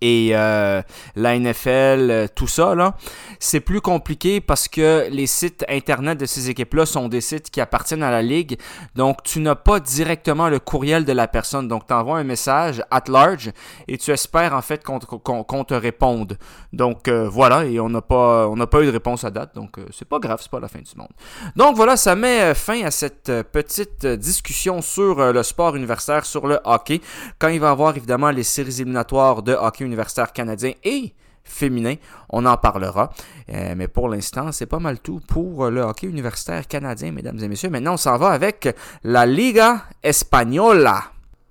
[0.00, 0.80] et euh,
[1.14, 2.96] la NFL, euh, tout ça, là,
[3.38, 7.60] c'est plus compliqué parce que les sites internet de ces équipes-là sont des sites qui
[7.60, 8.58] appartiennent à la ligue.
[8.94, 11.68] Donc, tu n'as pas directement le courriel de la personne.
[11.68, 13.50] Donc, tu envoies un message at large
[13.88, 16.38] et tu espères en fait qu'on te réponde.
[16.72, 19.54] Donc, euh, voilà, et on n'a pas, on pas eu de réponse à date.
[19.54, 21.08] Donc, c'est pas grave, c'est pas la fin du monde.
[21.56, 26.58] Donc, voilà, ça met fin à cette petite discussion sur le sport universitaire, sur le
[26.64, 27.02] hockey.
[27.38, 29.89] Quand il va y avoir évidemment les séries éliminatoires de hockey universitaire
[30.32, 31.94] canadien et féminin,
[32.28, 33.10] on en parlera.
[33.52, 37.48] Euh, mais pour l'instant, c'est pas mal tout pour le hockey universitaire canadien, mesdames et
[37.48, 37.70] messieurs.
[37.70, 38.74] Maintenant, on s'en va avec
[39.04, 41.04] la Liga Española.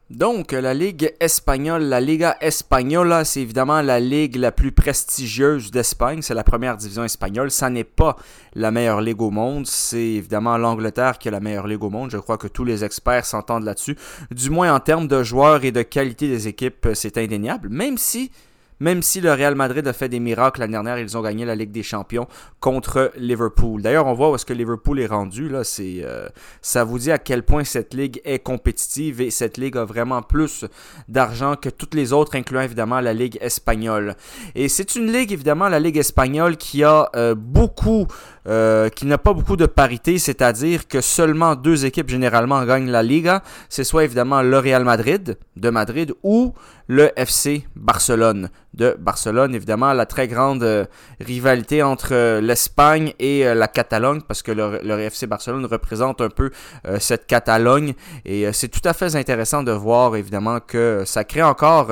[0.10, 6.24] Donc, la Ligue espagnole, la Liga Española, c'est évidemment la ligue la plus prestigieuse d'Espagne.
[6.24, 7.52] C'est la première division espagnole.
[7.52, 8.15] Ça n'est pas
[8.56, 9.67] la meilleure ligue au monde.
[9.67, 12.10] C'est évidemment l'Angleterre qui est la meilleure ligue au monde.
[12.10, 13.95] Je crois que tous les experts s'entendent là-dessus.
[14.32, 17.69] Du moins en termes de joueurs et de qualité des équipes, c'est indéniable.
[17.69, 18.32] Même si
[18.79, 21.55] même si le Real Madrid a fait des miracles l'année dernière, ils ont gagné la
[21.55, 22.27] Ligue des Champions
[22.59, 23.81] contre Liverpool.
[23.81, 25.49] D'ailleurs, on voit où est-ce que Liverpool est rendu.
[25.49, 26.27] Là, c'est, euh,
[26.61, 30.21] ça vous dit à quel point cette ligue est compétitive et cette ligue a vraiment
[30.21, 30.65] plus
[31.07, 34.15] d'argent que toutes les autres, incluant évidemment la Ligue espagnole.
[34.55, 38.07] Et c'est une ligue, évidemment, la Ligue espagnole qui a euh, beaucoup
[38.49, 43.03] euh, qui n'a pas beaucoup de parité, c'est-à-dire que seulement deux équipes généralement gagnent la
[43.03, 43.43] Liga.
[43.67, 46.53] C'est soit évidemment le Real Madrid de Madrid ou
[46.89, 49.56] le FC Barcelone de Barcelone.
[49.56, 50.86] Évidemment, la très grande euh,
[51.21, 56.52] rivalité entre euh, l'Espagne et la Catalogne, parce que le, FC Barcelone représente un peu
[56.99, 57.93] cette Catalogne.
[58.25, 61.91] Et c'est tout à fait intéressant de voir, évidemment, que ça crée encore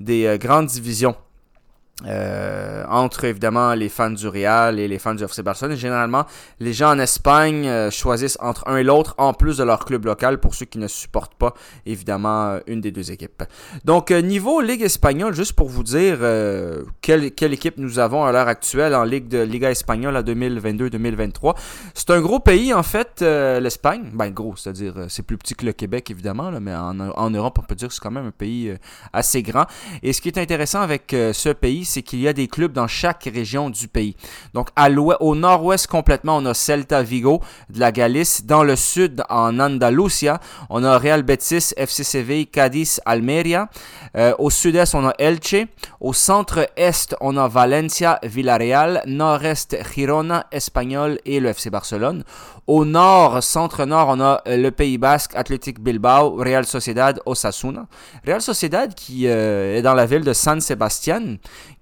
[0.00, 1.16] des grandes divisions
[2.04, 5.76] euh, entre évidemment les fans du Real et les fans du FC Barcelone.
[5.76, 6.26] généralement,
[6.60, 10.04] les gens en Espagne euh, choisissent entre un et l'autre en plus de leur club
[10.04, 11.54] local pour ceux qui ne supportent pas
[11.86, 13.44] évidemment euh, une des deux équipes.
[13.86, 16.18] Donc niveau Ligue espagnole, juste pour vous dire
[17.00, 21.56] quelle, équipe nous avons à l'heure actuelle en Ligue de Liga espagnole à 2022-2023.
[21.94, 24.10] C'est un gros pays en fait, l'Espagne.
[24.12, 27.66] Ben gros, c'est-à-dire c'est plus petit que le Québec évidemment, mais en, en, Europe on
[27.66, 28.76] peut dire que c'est quand même un pays
[29.14, 29.64] assez grand.
[30.02, 32.86] Et ce qui est intéressant avec ce pays, c'est qu'il y a des clubs dans
[32.86, 34.16] chaque région du pays.
[34.54, 34.88] Donc, à
[35.20, 38.44] au nord-ouest complètement, on a Celta Vigo de la Galice.
[38.44, 43.68] Dans le sud, en Andalusia, on a Real Betis, FC Sevilla, Cadiz, Almeria.
[44.16, 45.66] Euh, au sud-est, on a Elche.
[46.00, 49.02] Au centre-est, on a Valencia, Villarreal.
[49.06, 52.24] Nord-est, Girona, Espagnol et le FC Barcelone.
[52.66, 57.86] Au nord, centre-nord, on a euh, le Pays Basque, Athletic Bilbao, Real Sociedad, Osasuna.
[58.26, 61.36] Real Sociedad qui euh, est dans la ville de San Sebastian,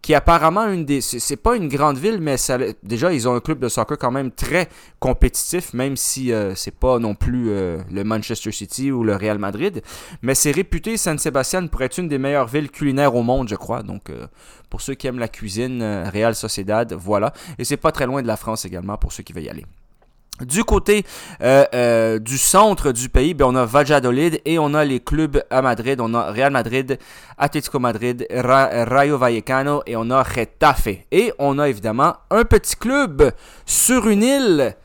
[0.05, 2.37] qui apparemment une des c'est pas une grande ville mais
[2.83, 4.69] déjà ils ont un club de soccer quand même très
[5.01, 9.83] compétitif même si euh, c'est pas non plus le Manchester City ou le Real Madrid.
[10.21, 13.57] Mais c'est réputé San Sebastian pour être une des meilleures villes culinaires au monde je
[13.57, 13.83] crois.
[13.83, 14.13] Donc
[14.69, 17.33] pour ceux qui aiment la cuisine Real Sociedad voilà.
[17.59, 19.65] Et c'est pas très loin de la France également pour ceux qui veulent y aller
[20.41, 21.05] du côté
[21.43, 25.43] euh, euh, du centre du pays, ben, on a Valladolid et on a les clubs
[25.51, 26.01] à Madrid.
[26.01, 26.99] On a Real Madrid,
[27.39, 30.89] Atlético Madrid, Rayo Vallecano et on a Getafe.
[31.13, 33.31] Et on a évidemment un petit club
[33.65, 34.77] sur une île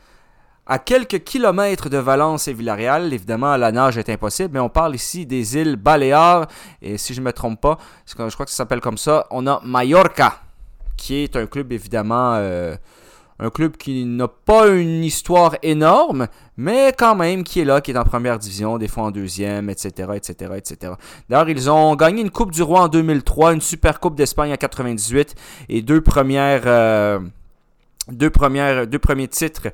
[0.66, 3.12] à quelques kilomètres de Valence et Villarreal.
[3.12, 6.46] Évidemment, la nage est impossible, mais on parle ici des îles Baléares.
[6.80, 9.48] Et si je ne me trompe pas, je crois que ça s'appelle comme ça, on
[9.48, 10.38] a Mallorca,
[10.96, 12.34] qui est un club évidemment...
[12.36, 12.76] Euh,
[13.40, 17.90] un club qui n'a pas une histoire énorme, mais quand même qui est là, qui
[17.90, 20.92] est en première division, des fois en deuxième, etc., etc..
[21.28, 24.56] D'ailleurs, ils ont gagné une Coupe du Roi en 2003, une Super Coupe d'Espagne en
[24.56, 25.34] 98
[25.68, 26.62] et deux premières...
[26.66, 27.18] Euh,
[28.08, 29.68] deux, premières, deux premiers titres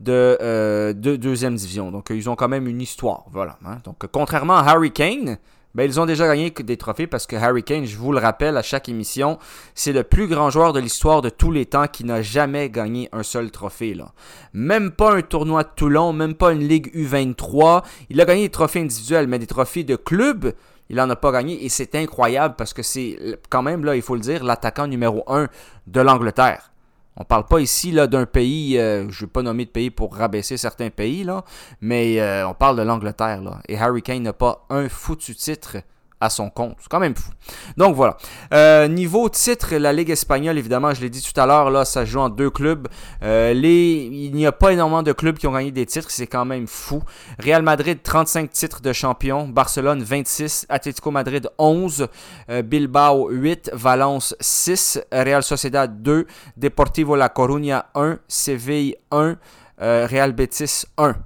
[0.00, 1.90] de, euh, deuxième division.
[1.90, 3.24] Donc, ils ont quand même une histoire.
[3.30, 3.58] Voilà.
[3.64, 3.78] Hein.
[3.84, 5.38] Donc, contrairement à Harry Kane,
[5.76, 8.56] ben, ils ont déjà gagné des trophées parce que Harry Kane, je vous le rappelle
[8.56, 9.38] à chaque émission,
[9.74, 13.10] c'est le plus grand joueur de l'histoire de tous les temps qui n'a jamais gagné
[13.12, 13.92] un seul trophée.
[13.92, 14.12] Là.
[14.54, 17.84] Même pas un tournoi de Toulon, même pas une Ligue U23.
[18.08, 20.54] Il a gagné des trophées individuels, mais des trophées de club,
[20.88, 24.02] il n'en a pas gagné et c'est incroyable parce que c'est quand même, là, il
[24.02, 25.48] faut le dire, l'attaquant numéro 1
[25.88, 26.70] de l'Angleterre.
[27.16, 30.14] On parle pas ici d'un pays, euh, je ne vais pas nommer de pays pour
[30.14, 31.44] rabaisser certains pays, là,
[31.80, 33.40] mais euh, on parle de l'Angleterre.
[33.68, 35.78] Et Harry Kane n'a pas un foutu titre
[36.20, 36.76] à son compte.
[36.80, 37.30] C'est quand même fou.
[37.76, 38.16] Donc voilà.
[38.52, 42.04] Euh, niveau titre, la Ligue espagnole, évidemment, je l'ai dit tout à l'heure, là, ça
[42.04, 42.88] joue en deux clubs.
[43.22, 43.52] Euh.
[43.56, 46.66] Il n'y a pas énormément de clubs qui ont gagné des titres, c'est quand même
[46.66, 47.02] fou.
[47.38, 49.48] Real Madrid, 35 titres de champion.
[49.48, 50.66] Barcelone, 26.
[50.68, 52.08] Atlético Madrid, 11.
[52.50, 53.70] Euh, Bilbao, 8.
[53.74, 55.00] Valence, 6.
[55.12, 56.26] Real Sociedad, 2.
[56.56, 58.18] Deportivo La Coruña, 1.
[58.28, 59.36] Seville, 1.
[59.78, 61.16] Real Betis, 1.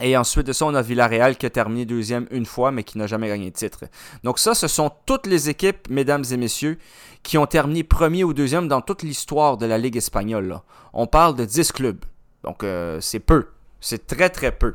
[0.00, 2.98] Et ensuite de ça, on a Villarreal qui a terminé deuxième une fois, mais qui
[2.98, 3.84] n'a jamais gagné de titre.
[4.24, 6.78] Donc ça, ce sont toutes les équipes, mesdames et messieurs,
[7.22, 10.58] qui ont terminé premier ou deuxième dans toute l'histoire de la Ligue espagnole.
[10.92, 12.04] On parle de 10 clubs.
[12.42, 13.48] Donc euh, c'est peu.
[13.80, 14.74] C'est très très peu.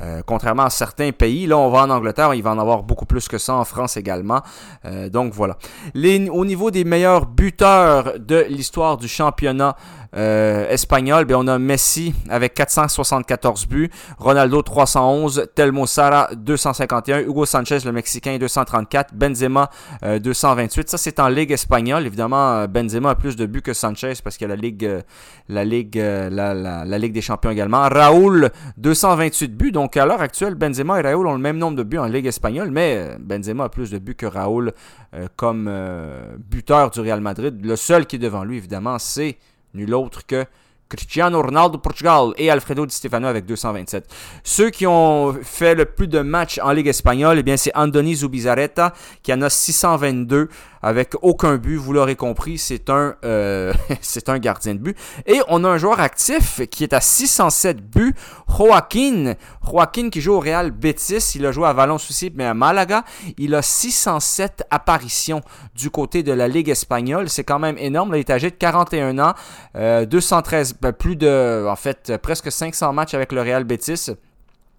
[0.00, 3.06] Euh, contrairement à certains pays, là on va en Angleterre, il va en avoir beaucoup
[3.06, 4.42] plus que ça en France également.
[4.84, 5.58] Euh, donc voilà.
[5.94, 9.76] au niveau des meilleurs buteurs de l'histoire du championnat
[10.16, 17.46] euh, espagnol, ben, on a Messi avec 474 buts, Ronaldo 311, Telmo Sara 251, Hugo
[17.46, 19.70] Sanchez le Mexicain 234, Benzema
[20.02, 20.88] 228.
[20.90, 22.06] Ça c'est en Ligue espagnole.
[22.06, 25.02] Évidemment, Benzema a plus de buts que Sanchez parce qu'il y a la Ligue,
[25.48, 27.88] la Ligue, la, des Champions également.
[27.88, 29.72] Raoul 228 buts.
[29.72, 32.26] Donc à l'heure actuelle, Benzema et Raúl ont le même nombre de buts en Ligue
[32.26, 34.72] espagnole, mais euh, Benzema a plus de buts que Raúl
[35.14, 37.64] euh, comme euh, buteur du Real Madrid.
[37.64, 39.38] Le seul qui est devant lui, évidemment, c'est
[39.74, 40.46] nul autre que
[40.88, 44.06] Cristiano Ronaldo Portugal et Alfredo Di Stefano avec 227.
[44.42, 48.16] Ceux qui ont fait le plus de matchs en Ligue espagnole, eh bien c'est Andoni
[48.16, 50.48] Zubizarreta qui en a 622
[50.82, 54.96] avec aucun but, vous l'aurez compris, c'est un, euh, c'est un gardien de but.
[55.26, 58.14] Et on a un joueur actif qui est à 607 buts,
[58.48, 59.34] Joaquin.
[59.68, 63.04] Joaquin qui joue au Real Betis, il a joué à Valence aussi, mais à Malaga.
[63.36, 65.40] Il a 607 apparitions
[65.74, 67.28] du côté de la Ligue espagnole.
[67.28, 68.14] C'est quand même énorme.
[68.14, 69.34] il est âgé de 41 ans,
[69.74, 74.10] 213, euh, ben, plus de, en fait, presque 500 matchs avec le Real Betis.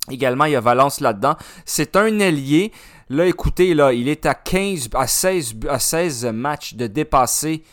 [0.10, 1.36] Également, il y a Valence là-dedans.
[1.66, 2.72] C'est un ailier.
[3.12, 7.63] Là, écoutez, là, il est à 15, à 16, à 16 matchs de dépasser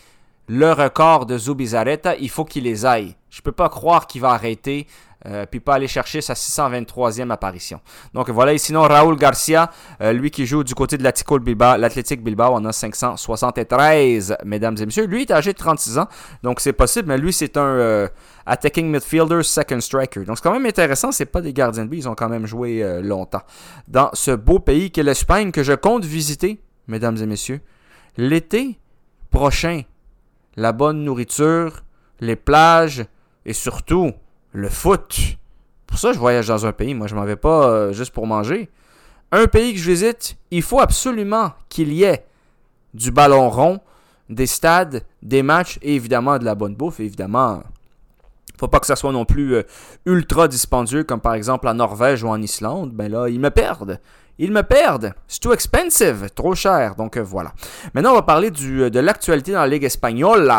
[0.49, 2.17] le record de Zubizarreta.
[2.17, 3.15] Il faut qu'il les aille.
[3.29, 4.87] Je peux pas croire qu'il va arrêter
[5.27, 7.81] euh, puis pas aller chercher sa 623e apparition.
[8.15, 11.77] Donc voilà, et sinon Raúl Garcia, euh, lui qui joue du côté de l'Athletic Bilbao,
[11.77, 15.07] l'Athletic Bilbao, on a 573, mesdames et messieurs.
[15.07, 16.09] Lui est âgé de 36 ans,
[16.43, 18.09] donc c'est possible, mais lui c'est un euh,
[18.47, 20.25] attacking midfielder, second striker.
[20.25, 22.47] Donc c'est quand même intéressant, c'est pas des gardiens de but, ils ont quand même
[22.47, 23.43] joué longtemps.
[23.89, 27.61] Dans ce beau pays qu'est l'Espagne que je compte visiter, mesdames et messieurs,
[28.17, 28.79] l'été
[29.31, 29.83] prochain,
[30.57, 31.83] la bonne nourriture,
[32.21, 33.05] les plages
[33.45, 34.13] et surtout
[34.57, 35.37] le foot.
[35.87, 36.95] Pour ça, je voyage dans un pays.
[36.95, 38.71] Moi, je m'en vais pas euh, juste pour manger.
[39.31, 42.25] Un pays que je visite, il faut absolument qu'il y ait
[42.95, 43.81] du ballon rond,
[44.31, 47.01] des stades, des matchs et évidemment de la bonne bouffe.
[47.01, 47.63] Évidemment,
[48.59, 49.63] faut pas que ça soit non plus euh,
[50.07, 52.93] ultra dispendieux comme par exemple en Norvège ou en Islande.
[52.93, 54.01] Ben là, ils me perdent.
[54.39, 55.15] Ils me perdent.
[55.29, 56.29] C'est too expensive.
[56.35, 56.95] Trop cher.
[56.95, 57.53] Donc euh, voilà.
[57.95, 60.53] Maintenant, on va parler euh, de l'actualité dans la Ligue espagnole.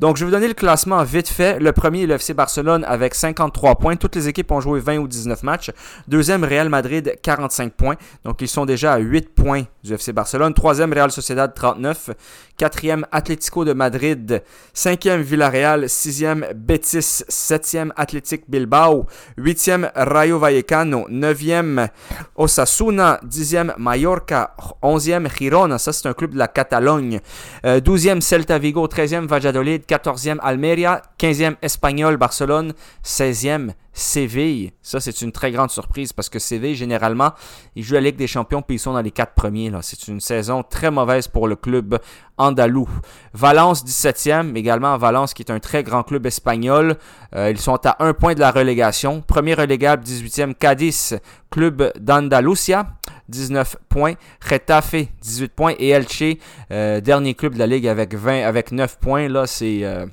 [0.00, 1.58] Donc, je vais vous donner le classement vite fait.
[1.60, 3.96] Le premier le FC Barcelone avec 53 points.
[3.96, 5.70] Toutes les équipes ont joué 20 ou 19 matchs.
[6.08, 7.96] Deuxième, Real Madrid, 45 points.
[8.24, 10.54] Donc, ils sont déjà à 8 points du FC Barcelone.
[10.54, 12.10] Troisième, Real Sociedad, 39.
[12.56, 14.42] Quatrième, Atlético de Madrid.
[14.72, 15.88] Cinquième, Villarreal.
[15.88, 17.24] Sixième, Betis.
[17.28, 19.06] Septième, Athletic Bilbao.
[19.36, 21.06] Huitième, Rayo Vallecano.
[21.08, 21.88] Neuvième,
[22.36, 23.18] Osasuna.
[23.24, 24.54] Dixième, Mallorca.
[24.82, 25.78] Onzième, Girona.
[25.78, 27.20] Ça, c'est un club de la Catalogne.
[27.64, 28.86] Euh, douzième, Celta Vigo.
[28.86, 29.86] Treizième, Valladolid.
[29.86, 31.02] Quatorzième, Almeria.
[31.18, 32.74] Quinzième, Espagnol, Barcelone.
[33.02, 37.32] Seizième, Séville, ça c'est une très grande surprise parce que Séville, généralement,
[37.76, 39.70] ils jouent la Ligue des Champions puis ils sont dans les quatre premiers.
[39.82, 41.98] C'est une saison très mauvaise pour le club
[42.38, 42.88] andalou.
[43.34, 46.96] Valence, 17e, également Valence qui est un très grand club espagnol.
[47.34, 49.20] Euh, ils sont à un point de la relégation.
[49.20, 51.18] Premier relégable, 18e, Cadiz,
[51.50, 52.86] club d'Andalusia.
[53.28, 54.14] 19 points.
[54.48, 55.74] Retafe, 18 points.
[55.78, 56.36] Et Elche,
[56.70, 59.28] euh, dernier club de la Ligue avec 20, avec 9 points.
[59.28, 59.80] Là, c'est...
[59.84, 60.06] Euh,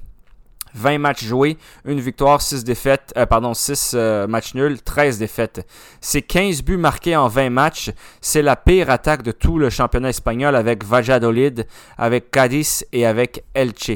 [0.76, 5.66] 20 matchs joués, une victoire, 6 défaites, euh, pardon, 6 euh, matchs nuls, 13 défaites.
[6.02, 7.92] C'est 15 buts marqués en 20 matchs.
[8.22, 11.66] C'est la pire attaque de tout le championnat espagnol avec Valladolid,
[11.98, 13.92] avec Cadiz et avec Elche.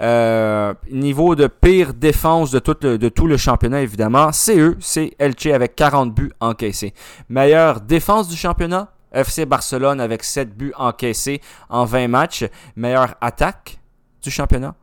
[0.00, 4.76] Euh, niveau de pire défense de tout, le, de tout le championnat, évidemment, c'est eux,
[4.80, 6.94] c'est Elche avec 40 buts encaissés.
[7.28, 12.44] Meilleure défense du championnat, FC Barcelone avec 7 buts encaissés en 20 matchs.
[12.76, 13.78] Meilleure attaque
[14.22, 14.74] du championnat,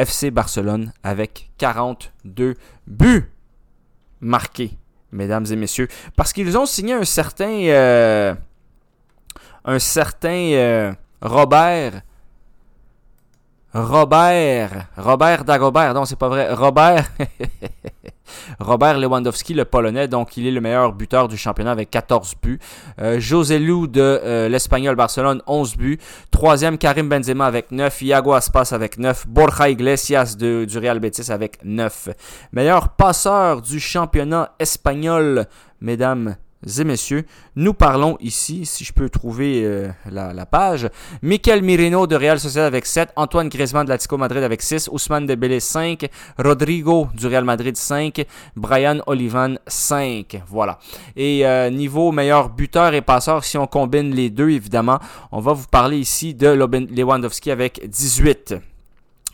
[0.00, 2.54] FC Barcelone avec 42
[2.86, 3.30] buts
[4.20, 4.78] marqués,
[5.12, 8.34] mesdames et messieurs, parce qu'ils ont signé un certain, euh,
[9.64, 12.00] un certain euh, Robert
[13.72, 17.08] Robert, Robert Dagobert, non c'est pas vrai, Robert,
[18.58, 22.58] Robert Lewandowski, le Polonais, donc il est le meilleur buteur du championnat avec 14 buts.
[23.00, 25.98] Euh, José Lou de euh, l'Espagnol Barcelone, 11 buts.
[26.30, 28.02] Troisième, Karim Benzema avec 9.
[28.02, 29.26] Iago Aspas avec 9.
[29.28, 32.10] Borja Iglesias de, du Real Betis avec 9.
[32.52, 35.46] Meilleur passeur du championnat espagnol,
[35.80, 36.36] mesdames
[36.66, 37.24] et messieurs,
[37.56, 40.88] nous parlons ici, si je peux trouver euh, la, page,
[41.22, 45.26] Michael Mireno de Real Sociedad avec 7, Antoine Griezmann de l'Atlético Madrid avec 6, Ousmane
[45.26, 46.08] Dembélé 5,
[46.38, 50.42] Rodrigo du Real Madrid 5, Brian Olivan 5.
[50.48, 50.78] Voilà.
[51.16, 54.98] Et euh, niveau meilleur buteur et passeur, si on combine les deux, évidemment,
[55.32, 58.69] on va vous parler ici de Lewandowski avec 18.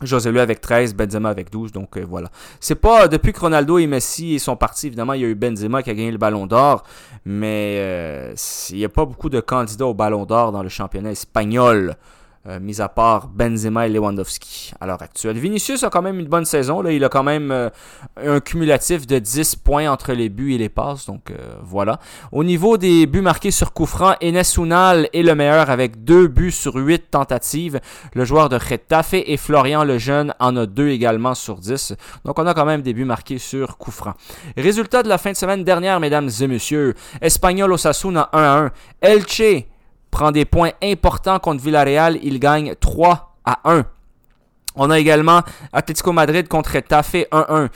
[0.02, 2.28] José Lu avec 13, Benzema avec 12, donc euh, voilà.
[2.60, 5.82] C'est pas depuis que Ronaldo et Messi sont partis, évidemment, il y a eu Benzema
[5.82, 6.84] qui a gagné le Ballon d'Or,
[7.24, 8.34] mais euh,
[8.70, 11.96] il n'y a pas beaucoup de candidats au Ballon d'Or dans le championnat espagnol.
[12.48, 15.36] Euh, mis à part Benzema et Lewandowski à l'heure actuelle.
[15.36, 16.80] Vinicius a quand même une bonne saison.
[16.80, 16.92] Là.
[16.92, 17.70] Il a quand même euh,
[18.22, 21.06] un cumulatif de 10 points entre les buts et les passes.
[21.06, 21.34] Donc euh,
[21.64, 21.98] voilà.
[22.30, 23.88] Au niveau des buts marqués sur coup
[24.22, 27.80] Enes Unal est le meilleur avec 2 buts sur 8 tentatives.
[28.14, 31.94] Le joueur de Getafe et Florian Lejeune en a 2 également sur 10.
[32.24, 34.14] Donc on a quand même des buts marqués sur coup franc.
[34.56, 36.94] Résultat de la fin de semaine dernière, mesdames et messieurs.
[37.20, 38.70] Espagnol Osasuna 1 à 1.
[39.00, 39.66] Elche
[40.16, 42.18] prend des points importants contre Villarreal.
[42.22, 43.84] Il gagne 3 à 1.
[44.76, 45.40] On a également
[45.72, 47.68] Atlético Madrid contre Tafé 1-1.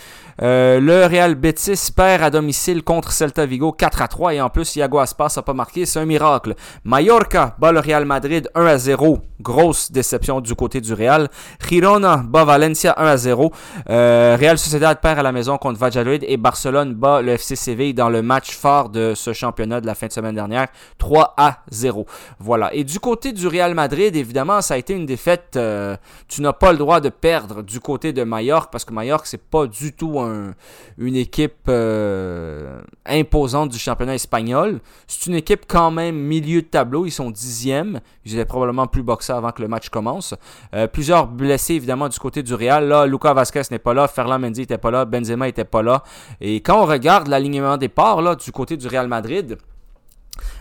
[0.42, 4.48] Euh, le Real Betis perd à domicile contre Celta Vigo 4 à 3 et en
[4.48, 6.55] plus Iago Aspas n'a pas marqué, c'est un miracle.
[6.84, 11.28] Mallorca bat le Real Madrid 1 à 0, grosse déception du côté du Real.
[11.68, 13.53] Girona bat Valencia 1 à 0.
[13.90, 17.92] Euh, Real Sociedad perd à la maison contre Valladolid et Barcelone bat le FC Séville
[17.92, 21.59] dans le match fort de ce championnat de la fin de semaine dernière 3 à
[21.70, 22.07] 0.
[22.38, 22.72] Voilà.
[22.72, 25.57] Et du côté du Real Madrid, évidemment, ça a été une défaite.
[25.57, 25.96] Euh,
[26.28, 29.43] tu n'as pas le droit de perdre du côté de Mallorca parce que Mallorca c'est
[29.43, 30.55] pas du tout un
[30.99, 34.80] une équipe euh, imposante du championnat espagnol.
[35.07, 37.07] C'est une équipe quand même milieu de tableau.
[37.07, 38.01] Ils sont dixièmes.
[38.24, 40.34] Ils étaient probablement plus boxés avant que le match commence.
[40.74, 42.88] Euh, plusieurs blessés évidemment du côté du Real.
[42.88, 44.09] Là, Lucas Vasquez n'est pas là.
[44.09, 45.05] Ferland Mendy n'était pas là.
[45.05, 46.03] Benzema n'était pas là.
[46.41, 49.59] Et quand on regarde l'alignement des parts du côté du Real Madrid,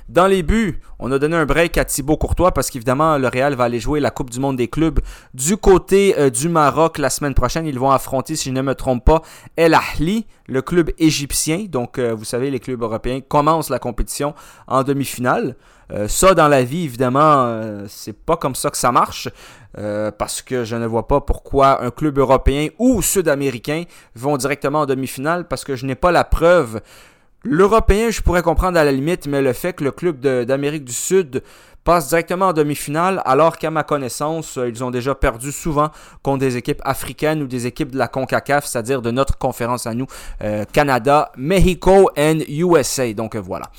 [0.10, 3.54] dans les buts, on a donné un break à Thibaut Courtois parce qu'évidemment, le Real
[3.54, 5.00] va aller jouer la Coupe du Monde des clubs
[5.36, 7.68] du côté euh, du Maroc la semaine prochaine.
[7.68, 9.22] Ils vont affronter, si je ne me trompe pas,
[9.56, 11.68] El Ahli, le club égyptien.
[11.70, 14.34] Donc, euh, vous savez, les clubs européens commencent la compétition
[14.66, 15.56] en demi-finale.
[15.92, 19.30] Euh, ça, dans la vie, évidemment, c'est pas comme ça que ça marche.
[20.18, 23.84] parce que je ne vois pas pourquoi un club européen ou sud-américain
[24.16, 26.82] vont directement en demi-finale parce que je n'ai pas la preuve
[27.44, 30.94] L'Européen, je pourrais comprendre à la limite, mais le fait que le club d'Amérique du
[30.94, 31.42] Sud
[31.90, 35.90] passe directement en demi-finale, alors qu'à ma connaissance, euh, ils ont déjà perdu souvent
[36.22, 39.96] contre des équipes africaines ou des équipes de la CONCACAF, c'est-à-dire de notre conférence à
[39.96, 40.06] nous,
[40.44, 43.12] euh, Canada, Mexico and USA.
[43.14, 43.72] Donc euh, voilà,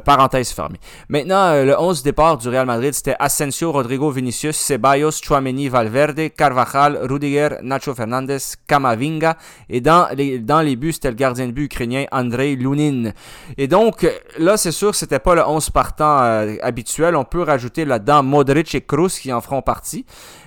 [0.00, 0.80] parenthèse fermée.
[1.08, 6.98] Maintenant, le 11 départ du Real Madrid, c'était Asensio, Rodrigo Vinicius, Ceballos, Chouameni, Valverde, Carvajal,
[7.02, 9.36] Rudiger, Nacho Fernandez, Kamavinga.
[9.68, 13.12] Et dans les, dans les buts, c'était le gardien de but ukrainien Andrei Lunin.
[13.56, 14.04] Et donc,
[14.38, 16.18] là, c'est sûr, c'était pas le 11 partant
[16.60, 17.14] habituel.
[17.14, 20.04] On peut rajouter là-dedans Modric et Kroos qui en feront partie.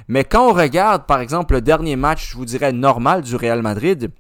[0.08, 3.62] Mais quand on regarde, par exemple, le dernier match, je vous dirais normal du Real
[3.62, 4.12] Madrid,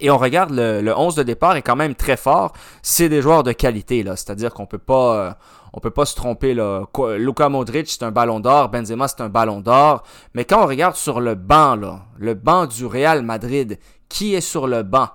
[0.00, 2.52] et on regarde le, 11 de départ est quand même très fort.
[2.80, 4.16] C'est des joueurs de qualité, là.
[4.16, 5.16] C'est-à-dire qu'on peut pas.
[5.16, 5.32] Euh,
[5.74, 6.84] on peut pas se tromper là.
[7.16, 10.02] Luka Modric, c'est un ballon d'or, Benzema, c'est un ballon d'or.
[10.34, 11.78] Mais quand on regarde sur le banc,
[12.18, 15.08] le banc du Real Madrid, qui est sur le banc?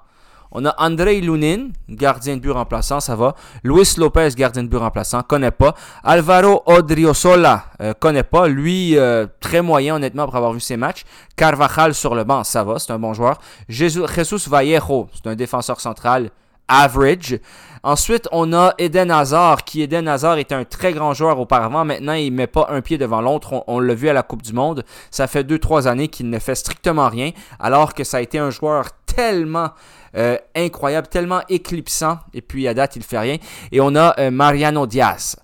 [0.52, 3.36] On a Andrei Lunin, gardien de but remplaçant, ça va.
[3.64, 5.76] Luis Lopez, gardien de but remplaçant, connaît pas.
[6.04, 8.48] Alvaro Odriozola, euh, connaît pas.
[8.48, 11.04] Lui, euh, très moyen honnêtement pour avoir vu ses matchs.
[11.36, 13.40] Carvajal sur le banc, ça va, c'est un bon joueur.
[13.68, 14.06] Jesus,
[14.48, 16.30] Vallejo, c'est un défenseur central,
[16.68, 17.40] average.
[17.84, 21.86] Ensuite, on a Eden Hazard, qui Eden Hazard était un très grand joueur auparavant.
[21.86, 23.54] Maintenant, il met pas un pied devant l'autre.
[23.54, 24.84] On, on l'a vu à la Coupe du Monde.
[25.12, 28.50] Ça fait 2-3 années qu'il ne fait strictement rien, alors que ça a été un
[28.50, 29.70] joueur tellement
[30.18, 32.18] euh, incroyable, tellement éclipsant.
[32.34, 33.38] Et puis à date, il fait rien.
[33.72, 35.36] Et on a euh, Mariano Diaz.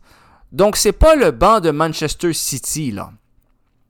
[0.51, 3.11] Donc c'est pas le banc de Manchester City là.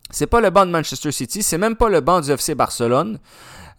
[0.09, 3.17] C'est pas le banc de Manchester City, c'est même pas le banc du FC Barcelone.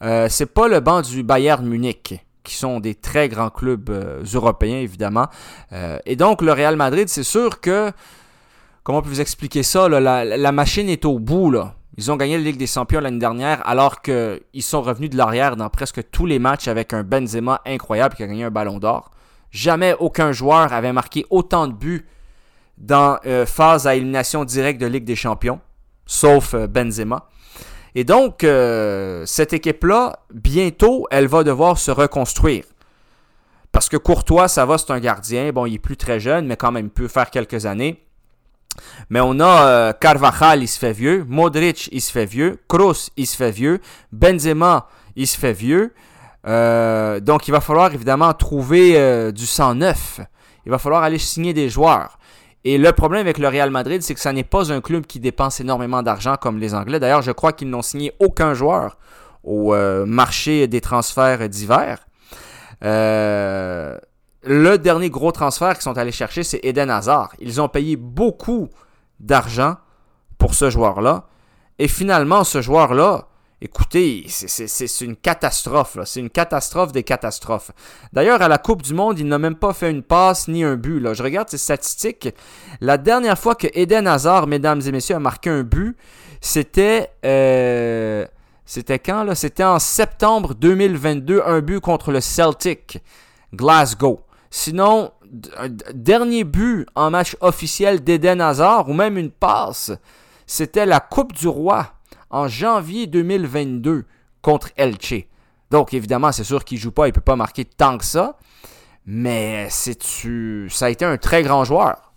[0.02, 3.90] Euh, c'est pas le banc du Bayern Munich qui sont des très grands clubs
[4.34, 5.28] européens, évidemment.
[6.05, 7.90] et donc, le Real Madrid, c'est sûr que,
[8.82, 11.50] comment on peut vous expliquer ça, la, la, machine est au bout.
[11.50, 11.74] Là.
[11.97, 15.57] Ils ont gagné la Ligue des Champions l'année dernière alors qu'ils sont revenus de l'arrière
[15.57, 19.11] dans presque tous les matchs avec un Benzema incroyable qui a gagné un ballon d'or.
[19.51, 22.07] Jamais aucun joueur avait marqué autant de buts
[22.78, 25.61] dans euh, phase à élimination directe de Ligue des Champions,
[26.07, 27.28] sauf euh, Benzema.
[27.95, 32.64] Et donc, euh, cette équipe-là, bientôt, elle va devoir se reconstruire.
[33.70, 35.53] Parce que Courtois, ça va, c'est un gardien.
[35.53, 38.05] Bon, il est plus très jeune, mais quand même, il peut faire quelques années.
[39.10, 41.24] Mais on a euh, Carvajal, il se fait vieux.
[41.28, 42.58] Modric, il se fait vieux.
[42.68, 43.80] Kroos, il se fait vieux.
[44.12, 45.92] Benzema, il se fait vieux.
[46.46, 50.20] Euh, donc, il va falloir évidemment trouver euh, du sang neuf.
[50.66, 52.18] il va falloir aller signer des joueurs.
[52.64, 55.20] Et le problème avec le Real Madrid, c'est que ça n'est pas un club qui
[55.20, 56.98] dépense énormément d'argent comme les Anglais.
[56.98, 58.96] D'ailleurs, je crois qu'ils n'ont signé aucun joueur
[59.42, 59.74] au
[60.06, 61.98] marché des transferts d'hiver.
[62.84, 63.96] Euh,
[64.47, 67.32] le dernier gros transfert qu'ils sont allés chercher, c'est Eden Hazard.
[67.38, 68.68] Ils ont payé beaucoup
[69.20, 69.76] d'argent
[70.38, 71.26] pour ce joueur-là.
[71.78, 73.28] Et finalement, ce joueur-là,
[73.61, 75.99] écoutez, c'est une catastrophe.
[76.05, 77.70] C'est une catastrophe des catastrophes.
[78.12, 80.76] D'ailleurs, à la Coupe du Monde, il n'a même pas fait une passe ni un
[80.76, 81.03] but.
[81.14, 82.28] Je regarde ses statistiques.
[82.80, 85.97] La dernière fois que Eden Hazard, mesdames et messieurs, a marqué un but,
[86.40, 87.11] c'était...
[87.24, 88.26] Euh,
[88.66, 89.34] c'était quand là?
[89.34, 92.99] C'était en septembre 2022, un but contre le Celtic,
[93.53, 94.20] Glasgow.
[94.57, 95.11] Sinon,
[95.94, 99.90] dernier but en match officiel d'Eden Hazard, ou même une passe,
[100.46, 101.88] c'était la Coupe du Roi
[102.30, 104.05] en janvier 2022
[104.42, 105.26] contre Elche.
[105.72, 108.38] Donc évidemment, c'est sûr qu'il joue pas, il peut pas marquer tant que ça,
[109.05, 110.00] mais c'est
[110.68, 112.12] ça a été un très grand joueur.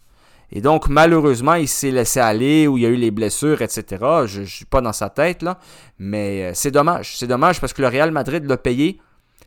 [0.51, 3.83] Et donc, malheureusement, il s'est laissé aller, ou il y a eu les blessures, etc.
[4.27, 5.57] Je ne suis pas dans sa tête, là.
[5.97, 7.17] Mais euh, c'est dommage.
[7.17, 9.01] C'est dommage parce que le Real Madrid l'a payé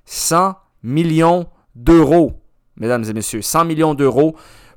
[0.07, 2.40] 100 millions d'euros,
[2.81, 3.43] mesdames et messieurs.
[3.43, 4.35] 100 millions d'euros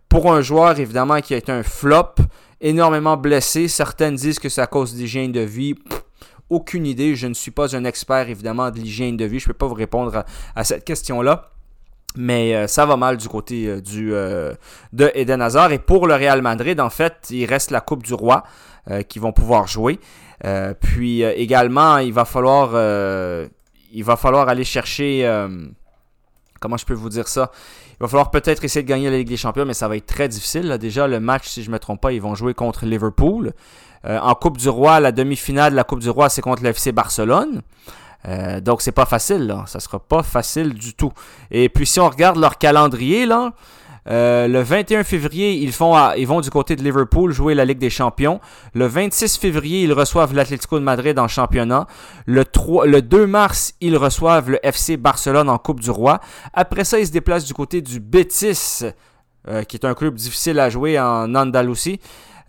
[0.09, 2.15] pour un joueur, évidemment, qui a été un flop,
[2.61, 3.67] énormément blessé.
[3.67, 5.73] Certaines disent que c'est à cause d'hygiène de vie.
[6.49, 7.15] aucune idée.
[7.15, 9.39] Je ne suis pas un expert, évidemment, de l'hygiène de vie.
[9.39, 10.23] Je ne peux pas vous répondre
[10.55, 11.49] à cette question-là.
[12.15, 14.53] Mais euh, ça va mal du côté euh, euh,
[14.91, 15.71] de Eden Hazard.
[15.71, 18.43] Et pour le Real Madrid, en fait, il reste la Coupe du Roi
[19.07, 19.97] qui vont pouvoir jouer.
[20.81, 22.71] puis également, il va falloir,
[23.93, 25.23] il va falloir aller chercher.
[26.63, 27.51] Comment je peux vous dire ça?
[27.91, 30.07] Il va falloir peut-être essayer de gagner la Ligue des Champions, mais ça va être
[30.07, 30.77] très difficile.
[30.79, 33.51] Déjà, le match, si je ne me trompe pas, ils vont jouer contre Liverpool.
[34.05, 37.61] en Coupe du Roi, la demi-finale de la Coupe du Roi, c'est contre l'FC Barcelone.
[38.27, 39.63] Euh, donc c'est pas facile, là.
[39.67, 41.11] Ça sera pas facile du tout.
[41.51, 43.53] Et puis si on regarde leur calendrier, là,
[44.09, 47.77] euh, le 21 février, ils, font ils vont du côté de Liverpool jouer la Ligue
[47.77, 48.39] des Champions.
[48.73, 51.87] Le 26 février, ils reçoivent l'Atlético de Madrid en championnat.
[52.25, 56.19] Le, 3, le 2 mars, ils reçoivent le FC Barcelone en Coupe du Roi.
[56.53, 58.83] Après ça, ils se déplacent du côté du Betis,
[59.47, 61.99] euh, qui est un club difficile à jouer en Andalousie.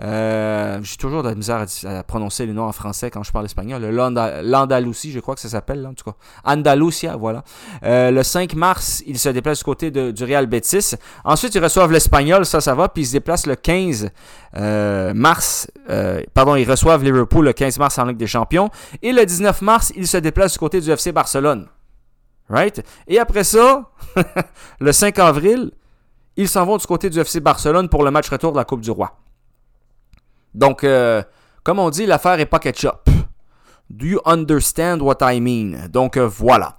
[0.01, 3.45] Euh, j'ai toujours de la misère à, prononcer les noms en français quand je parle
[3.45, 3.83] espagnol.
[3.85, 6.17] L'Andalousie, je crois que ça s'appelle, en tout cas.
[6.45, 7.45] Andalusia, voilà.
[7.85, 10.95] Euh, le 5 mars, ils se déplacent du côté du Real Betis.
[11.25, 12.89] Ensuite, ils reçoivent l'Espagnol, ça, ça va.
[12.89, 14.11] Puis ils se déplacent le 15
[14.57, 15.71] euh, mars.
[16.33, 18.71] pardon, ils reçoivent Liverpool le 15 mars en Ligue des Champions.
[19.03, 21.69] Et le 19 mars, ils se déplacent du côté du FC Barcelone.
[22.49, 22.85] Right?
[23.09, 23.91] Et après ça,
[24.81, 25.71] le 5 avril,
[26.37, 28.81] ils s'en vont du côté du FC Barcelone pour le match retour de la Coupe
[28.81, 29.17] du Roi.
[30.55, 31.23] Donc, euh,
[31.63, 33.14] comme on dit, l'affaire est pas ketchup.
[33.91, 35.89] Do you understand what I mean?
[35.93, 36.76] Donc euh, voilà.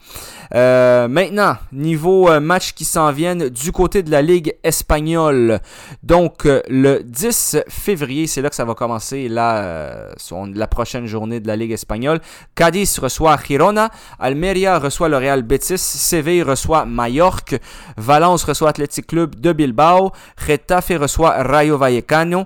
[0.53, 5.59] Euh, maintenant, niveau euh, match qui s'en viennent du côté de la Ligue espagnole.
[6.01, 10.09] Donc le 10 février, c'est là que ça va commencer la,
[10.53, 12.21] la prochaine journée de la Ligue espagnole.
[12.55, 17.57] Cadiz reçoit Girona, Almeria reçoit le Real Betis, Seville reçoit Mallorca,
[17.97, 22.45] Valence reçoit Athletic Club de Bilbao, Retafe reçoit Rayo Vallecano,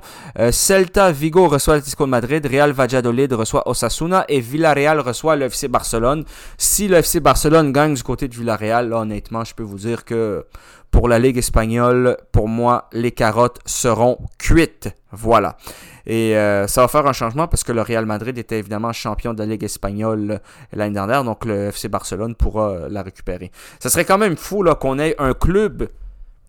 [0.51, 5.67] Celta Vigo reçoit Atlético de Madrid, Real Valladolid reçoit Osasuna et Villarreal reçoit le FC
[5.67, 6.25] Barcelone.
[6.57, 10.45] Si le FC Barcelone gagne du côté de Villarreal, honnêtement, je peux vous dire que
[10.91, 14.89] pour la Ligue espagnole, pour moi, les carottes seront cuites.
[15.11, 15.57] Voilà.
[16.05, 19.33] Et euh, ça va faire un changement parce que le Real Madrid était évidemment champion
[19.33, 20.41] de la Ligue espagnole
[20.73, 23.51] l'année dernière, donc le FC Barcelone pourra la récupérer.
[23.79, 25.89] Ça serait quand même fou qu'on ait un club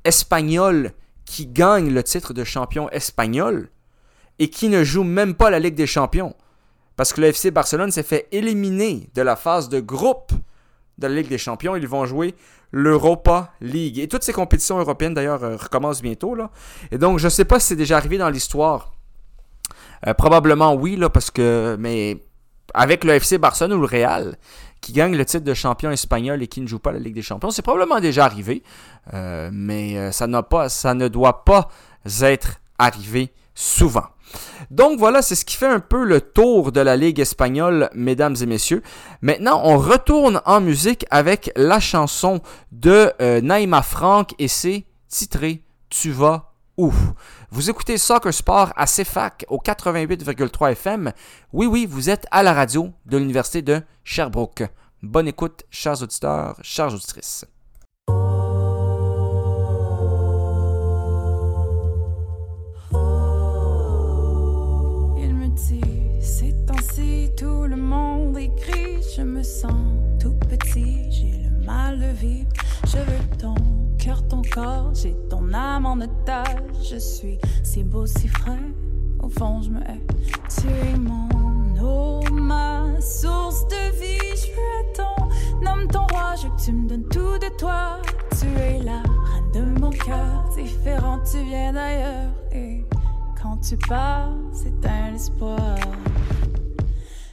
[0.05, 0.93] espagnol
[1.27, 3.69] qui gagne le titre de champion espagnol
[4.39, 6.35] et qui ne joue même pas la Ligue des champions.
[7.01, 10.33] Parce que le FC Barcelone s'est fait éliminer de la phase de groupe
[10.99, 11.75] de la Ligue des Champions.
[11.75, 12.35] Ils vont jouer
[12.73, 13.99] l'Europa League.
[13.99, 16.35] Et toutes ces compétitions européennes, d'ailleurs, euh, recommencent bientôt.
[16.35, 16.51] Là.
[16.91, 18.93] Et donc, je ne sais pas si c'est déjà arrivé dans l'histoire.
[20.07, 21.75] Euh, probablement oui, parce que.
[21.81, 22.19] Mais
[22.75, 24.37] avec le FC Barcelone ou le Real,
[24.83, 27.23] qui gagne le titre de champion espagnol et qui ne joue pas la Ligue des
[27.23, 28.63] Champions, c'est probablement déjà arrivé.
[29.15, 31.71] Euh, mais ça, pas, ça ne doit pas
[32.21, 34.05] être arrivé souvent.
[34.71, 38.37] Donc voilà, c'est ce qui fait un peu le tour de la Ligue espagnole, mesdames
[38.41, 38.83] et messieurs.
[39.23, 42.41] Maintenant, on retourne en musique avec la chanson
[42.73, 46.93] de euh, Naïma Frank et c'est titré Tu vas où
[47.51, 51.13] Vous écoutez Soccer Sport à CFAC au 88,3 FM.
[51.53, 54.63] Oui, oui, vous êtes à la radio de l'Université de Sherbrooke.
[55.03, 57.45] Bonne écoute, chers auditeurs, chers auditrices.
[67.41, 69.73] Tout le monde écrit, je me sens
[70.21, 72.49] tout petit, j'ai le mal de vivre.
[72.87, 73.55] Je veux ton
[73.99, 76.57] cœur, ton corps, j'ai ton âme en otage.
[76.83, 78.59] Je suis si beau, si frais,
[79.23, 80.01] au fond je me hais.
[80.49, 81.29] Tu es mon
[81.83, 84.37] eau, ma source de vie.
[84.37, 88.03] Je veux ton nomme ton roi, je veux que tu me donnes tout de toi.
[88.39, 92.33] Tu es la reine de mon cœur, différent, tu viens d'ailleurs.
[92.53, 92.85] Et
[93.61, 95.77] tu pars, c'est un espoir.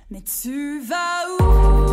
[0.10, 1.87] Mais tu vas où?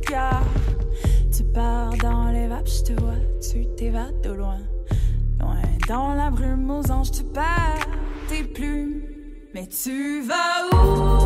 [0.00, 0.42] Cœur.
[1.36, 4.58] Tu pars dans les vapes, je te vois, tu t'évades de loin.
[5.40, 7.88] Loin dans la brume aux anges, tu perds
[8.28, 9.02] tes plumes.
[9.54, 11.23] Mais tu vas où?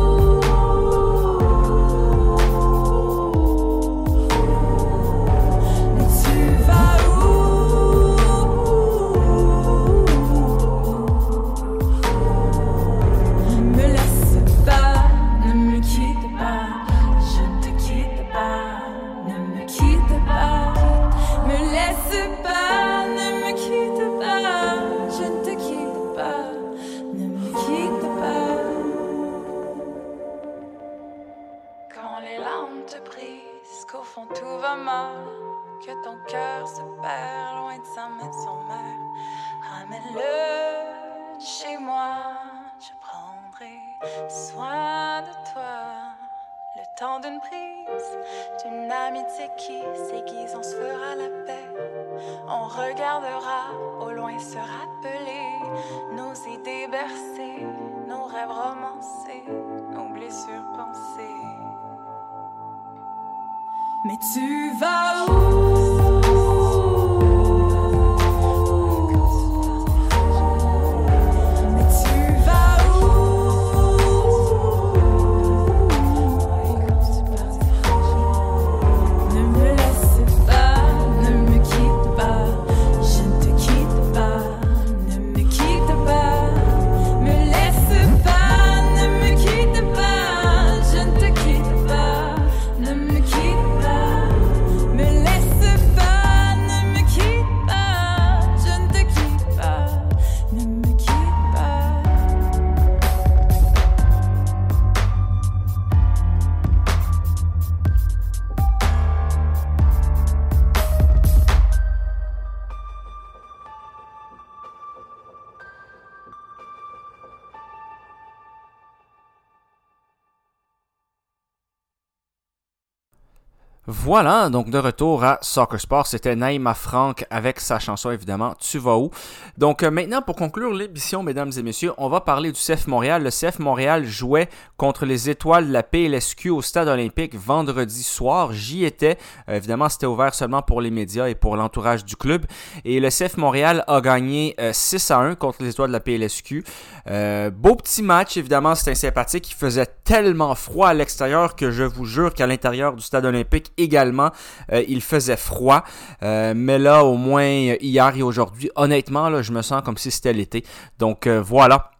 [123.91, 128.77] Voilà, donc de retour à Soccer Sport, c'était Naïma Franck avec sa chanson évidemment Tu
[128.77, 129.09] vas où?
[129.57, 133.23] Donc euh, maintenant pour conclure l'émission mesdames et messieurs, on va parler du CF Montréal.
[133.23, 138.53] Le CF Montréal jouait contre les étoiles de la PLSQ au stade olympique vendredi soir.
[138.53, 139.17] J'y étais,
[139.49, 142.45] Euh, évidemment c'était ouvert seulement pour les médias et pour l'entourage du club
[142.85, 145.99] et le CF Montréal a gagné euh, 6 à 1 contre les étoiles de la
[145.99, 146.63] PLSQ.
[147.07, 151.83] Euh, beau petit match évidemment, c'était sympathique, il faisait tellement froid à l'extérieur que je
[151.83, 154.31] vous jure qu'à l'intérieur du stade olympique également,
[154.71, 155.83] euh, il faisait froid.
[156.23, 160.33] Euh, mais là, au moins hier et aujourd'hui, honnêtement, je me sens comme si c'était
[160.33, 160.63] l'été.
[160.97, 161.91] Donc euh, voilà.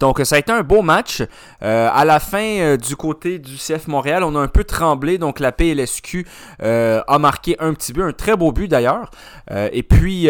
[0.00, 1.22] Donc ça a été un beau match.
[1.60, 5.16] À la fin, du côté du CF Montréal, on a un peu tremblé.
[5.16, 6.26] Donc la PLSQ
[6.58, 9.12] a marqué un petit but, un très beau but d'ailleurs.
[9.48, 10.26] Et puis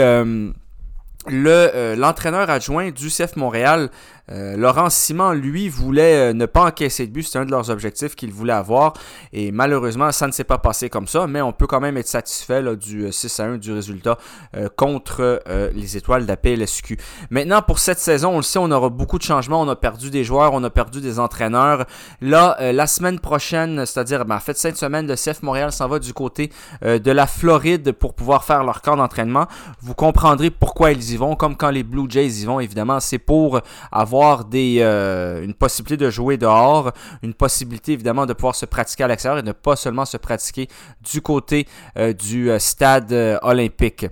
[1.26, 3.88] le l'entraîneur adjoint du CF Montréal,
[4.30, 7.22] euh, Laurent Simon, lui, voulait euh, ne pas encaisser de but.
[7.22, 8.94] C'était un de leurs objectifs qu'il voulait avoir.
[9.32, 11.26] Et malheureusement, ça ne s'est pas passé comme ça.
[11.26, 14.18] Mais on peut quand même être satisfait du euh, 6 à 1 du résultat
[14.56, 16.98] euh, contre euh, les étoiles de la PLSQ.
[17.30, 19.60] Maintenant, pour cette saison, on le sait, on aura beaucoup de changements.
[19.60, 21.86] On a perdu des joueurs, on a perdu des entraîneurs.
[22.20, 25.88] Là, euh, la semaine prochaine, c'est-à-dire ben, en fait cette semaine, le CF Montréal s'en
[25.88, 26.50] va du côté
[26.84, 29.46] euh, de la Floride pour pouvoir faire leur camp d'entraînement.
[29.80, 33.18] Vous comprendrez pourquoi ils y vont, comme quand les Blue Jays y vont, évidemment, c'est
[33.18, 33.60] pour
[33.92, 34.15] avoir
[34.54, 36.92] euh, une possibilité de jouer dehors,
[37.22, 40.68] une possibilité évidemment de pouvoir se pratiquer à l'extérieur et ne pas seulement se pratiquer
[41.00, 41.66] du côté
[41.98, 43.12] euh, du euh, stade
[43.42, 44.06] olympique.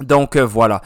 [0.00, 0.80] Donc voilà.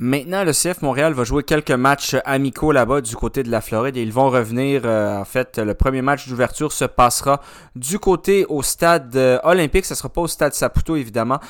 [0.00, 3.96] Maintenant, le CF Montréal va jouer quelques matchs amicaux là-bas du côté de la Floride
[3.96, 4.84] et ils vont revenir.
[4.84, 7.40] En fait, le premier match d'ouverture se passera
[7.74, 9.84] du côté au stade olympique.
[9.84, 11.40] Ça sera pas au stade Saputo, évidemment.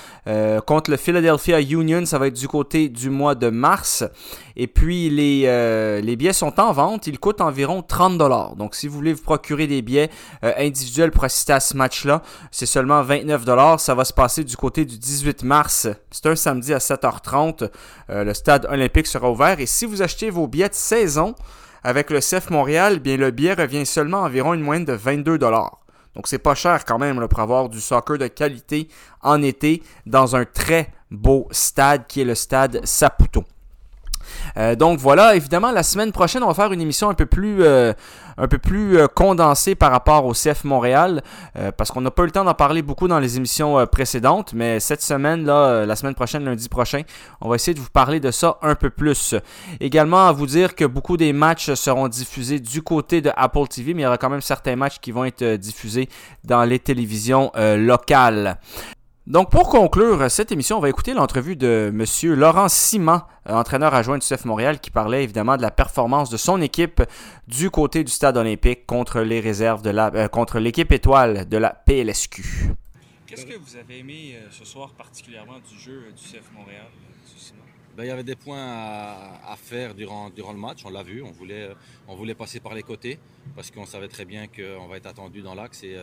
[0.65, 4.05] Contre le Philadelphia Union, ça va être du côté du mois de mars.
[4.61, 7.07] Et puis, les, les billets sont en vente.
[7.07, 8.19] Ils coûtent environ 30
[8.57, 10.11] Donc, si vous voulez vous procurer des billets
[10.43, 14.85] individuels pour assister à ce match-là, c'est seulement 29 Ça va se passer du côté
[14.85, 15.87] du 18 mars.
[16.11, 17.71] C'est un samedi à 7h30.
[18.09, 19.61] le stade olympique sera ouvert.
[19.61, 21.37] Et si vous achetez vos billets de saison
[21.85, 25.39] avec le CF Montréal, eh bien le billet revient seulement environ une moyenne de 22
[26.19, 28.89] donc c'est pas cher quand même pour avoir du soccer de qualité
[29.23, 33.45] en été dans un très beau stade qui est le stade Saputo.
[34.59, 37.63] Euh, donc voilà, évidemment, la semaine prochaine, on va faire une émission un peu plus,
[37.63, 37.93] euh,
[38.37, 41.23] un peu plus euh, condensée par rapport au CF Montréal,
[41.77, 44.81] parce qu'on n'a pas eu le temps d'en parler beaucoup dans les émissions précédentes, mais
[44.81, 47.03] cette semaine, là, la semaine prochaine, lundi prochain,
[47.41, 49.35] on va essayer de vous parler de ça un peu plus.
[49.81, 53.95] Également, à vous dire que beaucoup des matchs seront diffusés du côté de Apple TV,
[53.95, 56.09] mais il y aura quand même certains matchs qui vont être diffusés
[56.45, 58.59] dans les télévisions locales.
[59.29, 62.33] Donc, pour conclure cette émission, on va écouter l'entrevue de M.
[62.33, 66.39] Laurent Simon, euh, entraîneur adjoint du CF Montréal, qui parlait évidemment de la performance de
[66.39, 67.03] son équipe
[67.47, 71.59] du côté du stade olympique contre les réserves de la, euh, contre l'équipe étoile de
[71.59, 72.73] la PLSQ.
[73.27, 76.87] Qu'est-ce que vous avez aimé euh, ce soir particulièrement du jeu du CF Montréal,
[77.99, 81.23] ben, il y avait des points à, faire durant, durant le match, on l'a vu,
[81.23, 81.69] on voulait,
[82.07, 83.19] on voulait passer par les côtés
[83.55, 85.97] parce qu'on savait très bien qu'on va être attendu dans l'axe et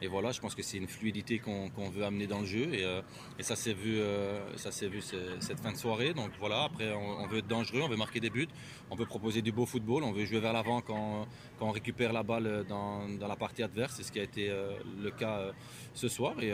[0.00, 2.72] et voilà, je pense que c'est une fluidité qu'on veut amener dans le jeu.
[2.72, 3.02] Et, euh,
[3.40, 6.14] ça s'est vu, euh, ça vu cette fin de soirée.
[6.14, 8.48] Donc voilà, après, on, veut être dangereux, on veut marquer des buts,
[8.90, 11.26] on veut proposer du beau football, on veut jouer vers l'avant quand,
[11.60, 13.94] on récupère la balle dans, la partie adverse.
[13.96, 15.52] C'est ce qui a été euh, le cas
[15.94, 16.40] ce soir.
[16.40, 16.52] Et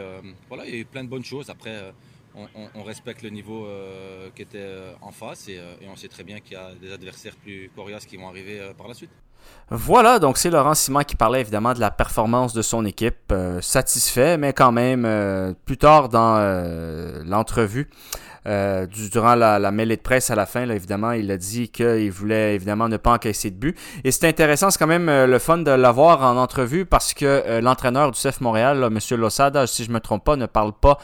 [0.49, 1.51] voilà, il y a eu plein de bonnes choses.
[1.51, 1.93] Après,
[2.35, 3.69] on, respecte le niveau
[4.35, 7.37] qui était en face et, et on sait très bien qu'il y a des adversaires
[7.37, 9.11] plus coriaces qui vont arriver par la suite.
[9.71, 13.33] Voilà, donc c'est Laurent Simon qui parlait évidemment de la performance de son équipe.
[13.33, 17.89] Euh, satisfait, mais quand même, euh, plus tard dans euh, l'entrevue,
[18.47, 22.11] euh, durant la, mêlée de presse à la fin, là, évidemment, il a dit qu'il
[22.11, 23.79] voulait évidemment ne pas encaisser de but.
[24.05, 27.25] Et c'est intéressant, c'est quand même euh, le fun de l'avoir en entrevue parce que
[27.25, 29.19] euh, l'entraîneur du CF Montréal, M.
[29.19, 30.99] Losada, si je ne me trompe pas, ne parle pas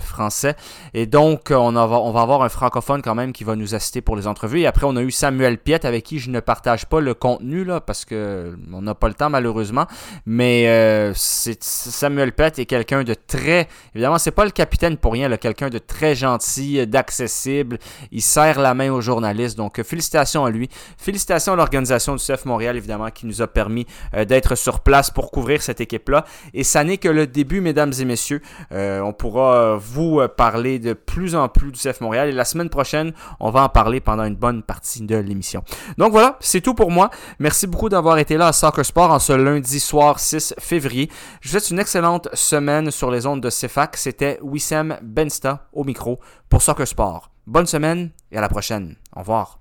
[0.00, 0.56] français.
[0.94, 4.16] Et donc, on, on va avoir un francophone quand même qui va nous assister pour
[4.16, 4.62] les entrevues.
[4.62, 7.62] Et après, on a eu Samuel Piette avec qui je ne partage pas le contenu
[7.62, 9.86] là, parce que on n'a pas le temps malheureusement.
[10.26, 13.68] Mais Samuel Piette est quelqu'un de très...
[13.94, 17.78] Évidemment, c'est pas le capitaine pour rien, quelqu'un de très gentil d'accessible.
[18.12, 19.56] Il serre la main aux journalistes.
[19.56, 20.68] Donc, félicitations à lui.
[20.98, 25.10] Félicitations à l'organisation du CF Montréal, évidemment, qui nous a permis euh, d'être sur place
[25.10, 26.24] pour couvrir cette équipe-là.
[26.54, 28.42] Et ça n'est que le début, mesdames et messieurs.
[28.72, 32.28] Euh, on pourra euh, vous parler de plus en plus du CF Montréal.
[32.28, 35.62] Et la semaine prochaine, on va en parler pendant une bonne partie de l'émission.
[35.98, 37.10] Donc voilà, c'est tout pour moi.
[37.38, 41.10] Merci beaucoup d'avoir été là à Soccer Sport en ce lundi soir 6 février.
[41.40, 43.96] Je vous souhaite une excellente semaine sur les ondes de CFAC.
[43.96, 46.20] C'était Wissam Bensta au micro
[46.60, 47.30] pour Soccer Sport.
[47.46, 48.96] Bonne semaine et à la prochaine.
[49.16, 49.59] Au revoir.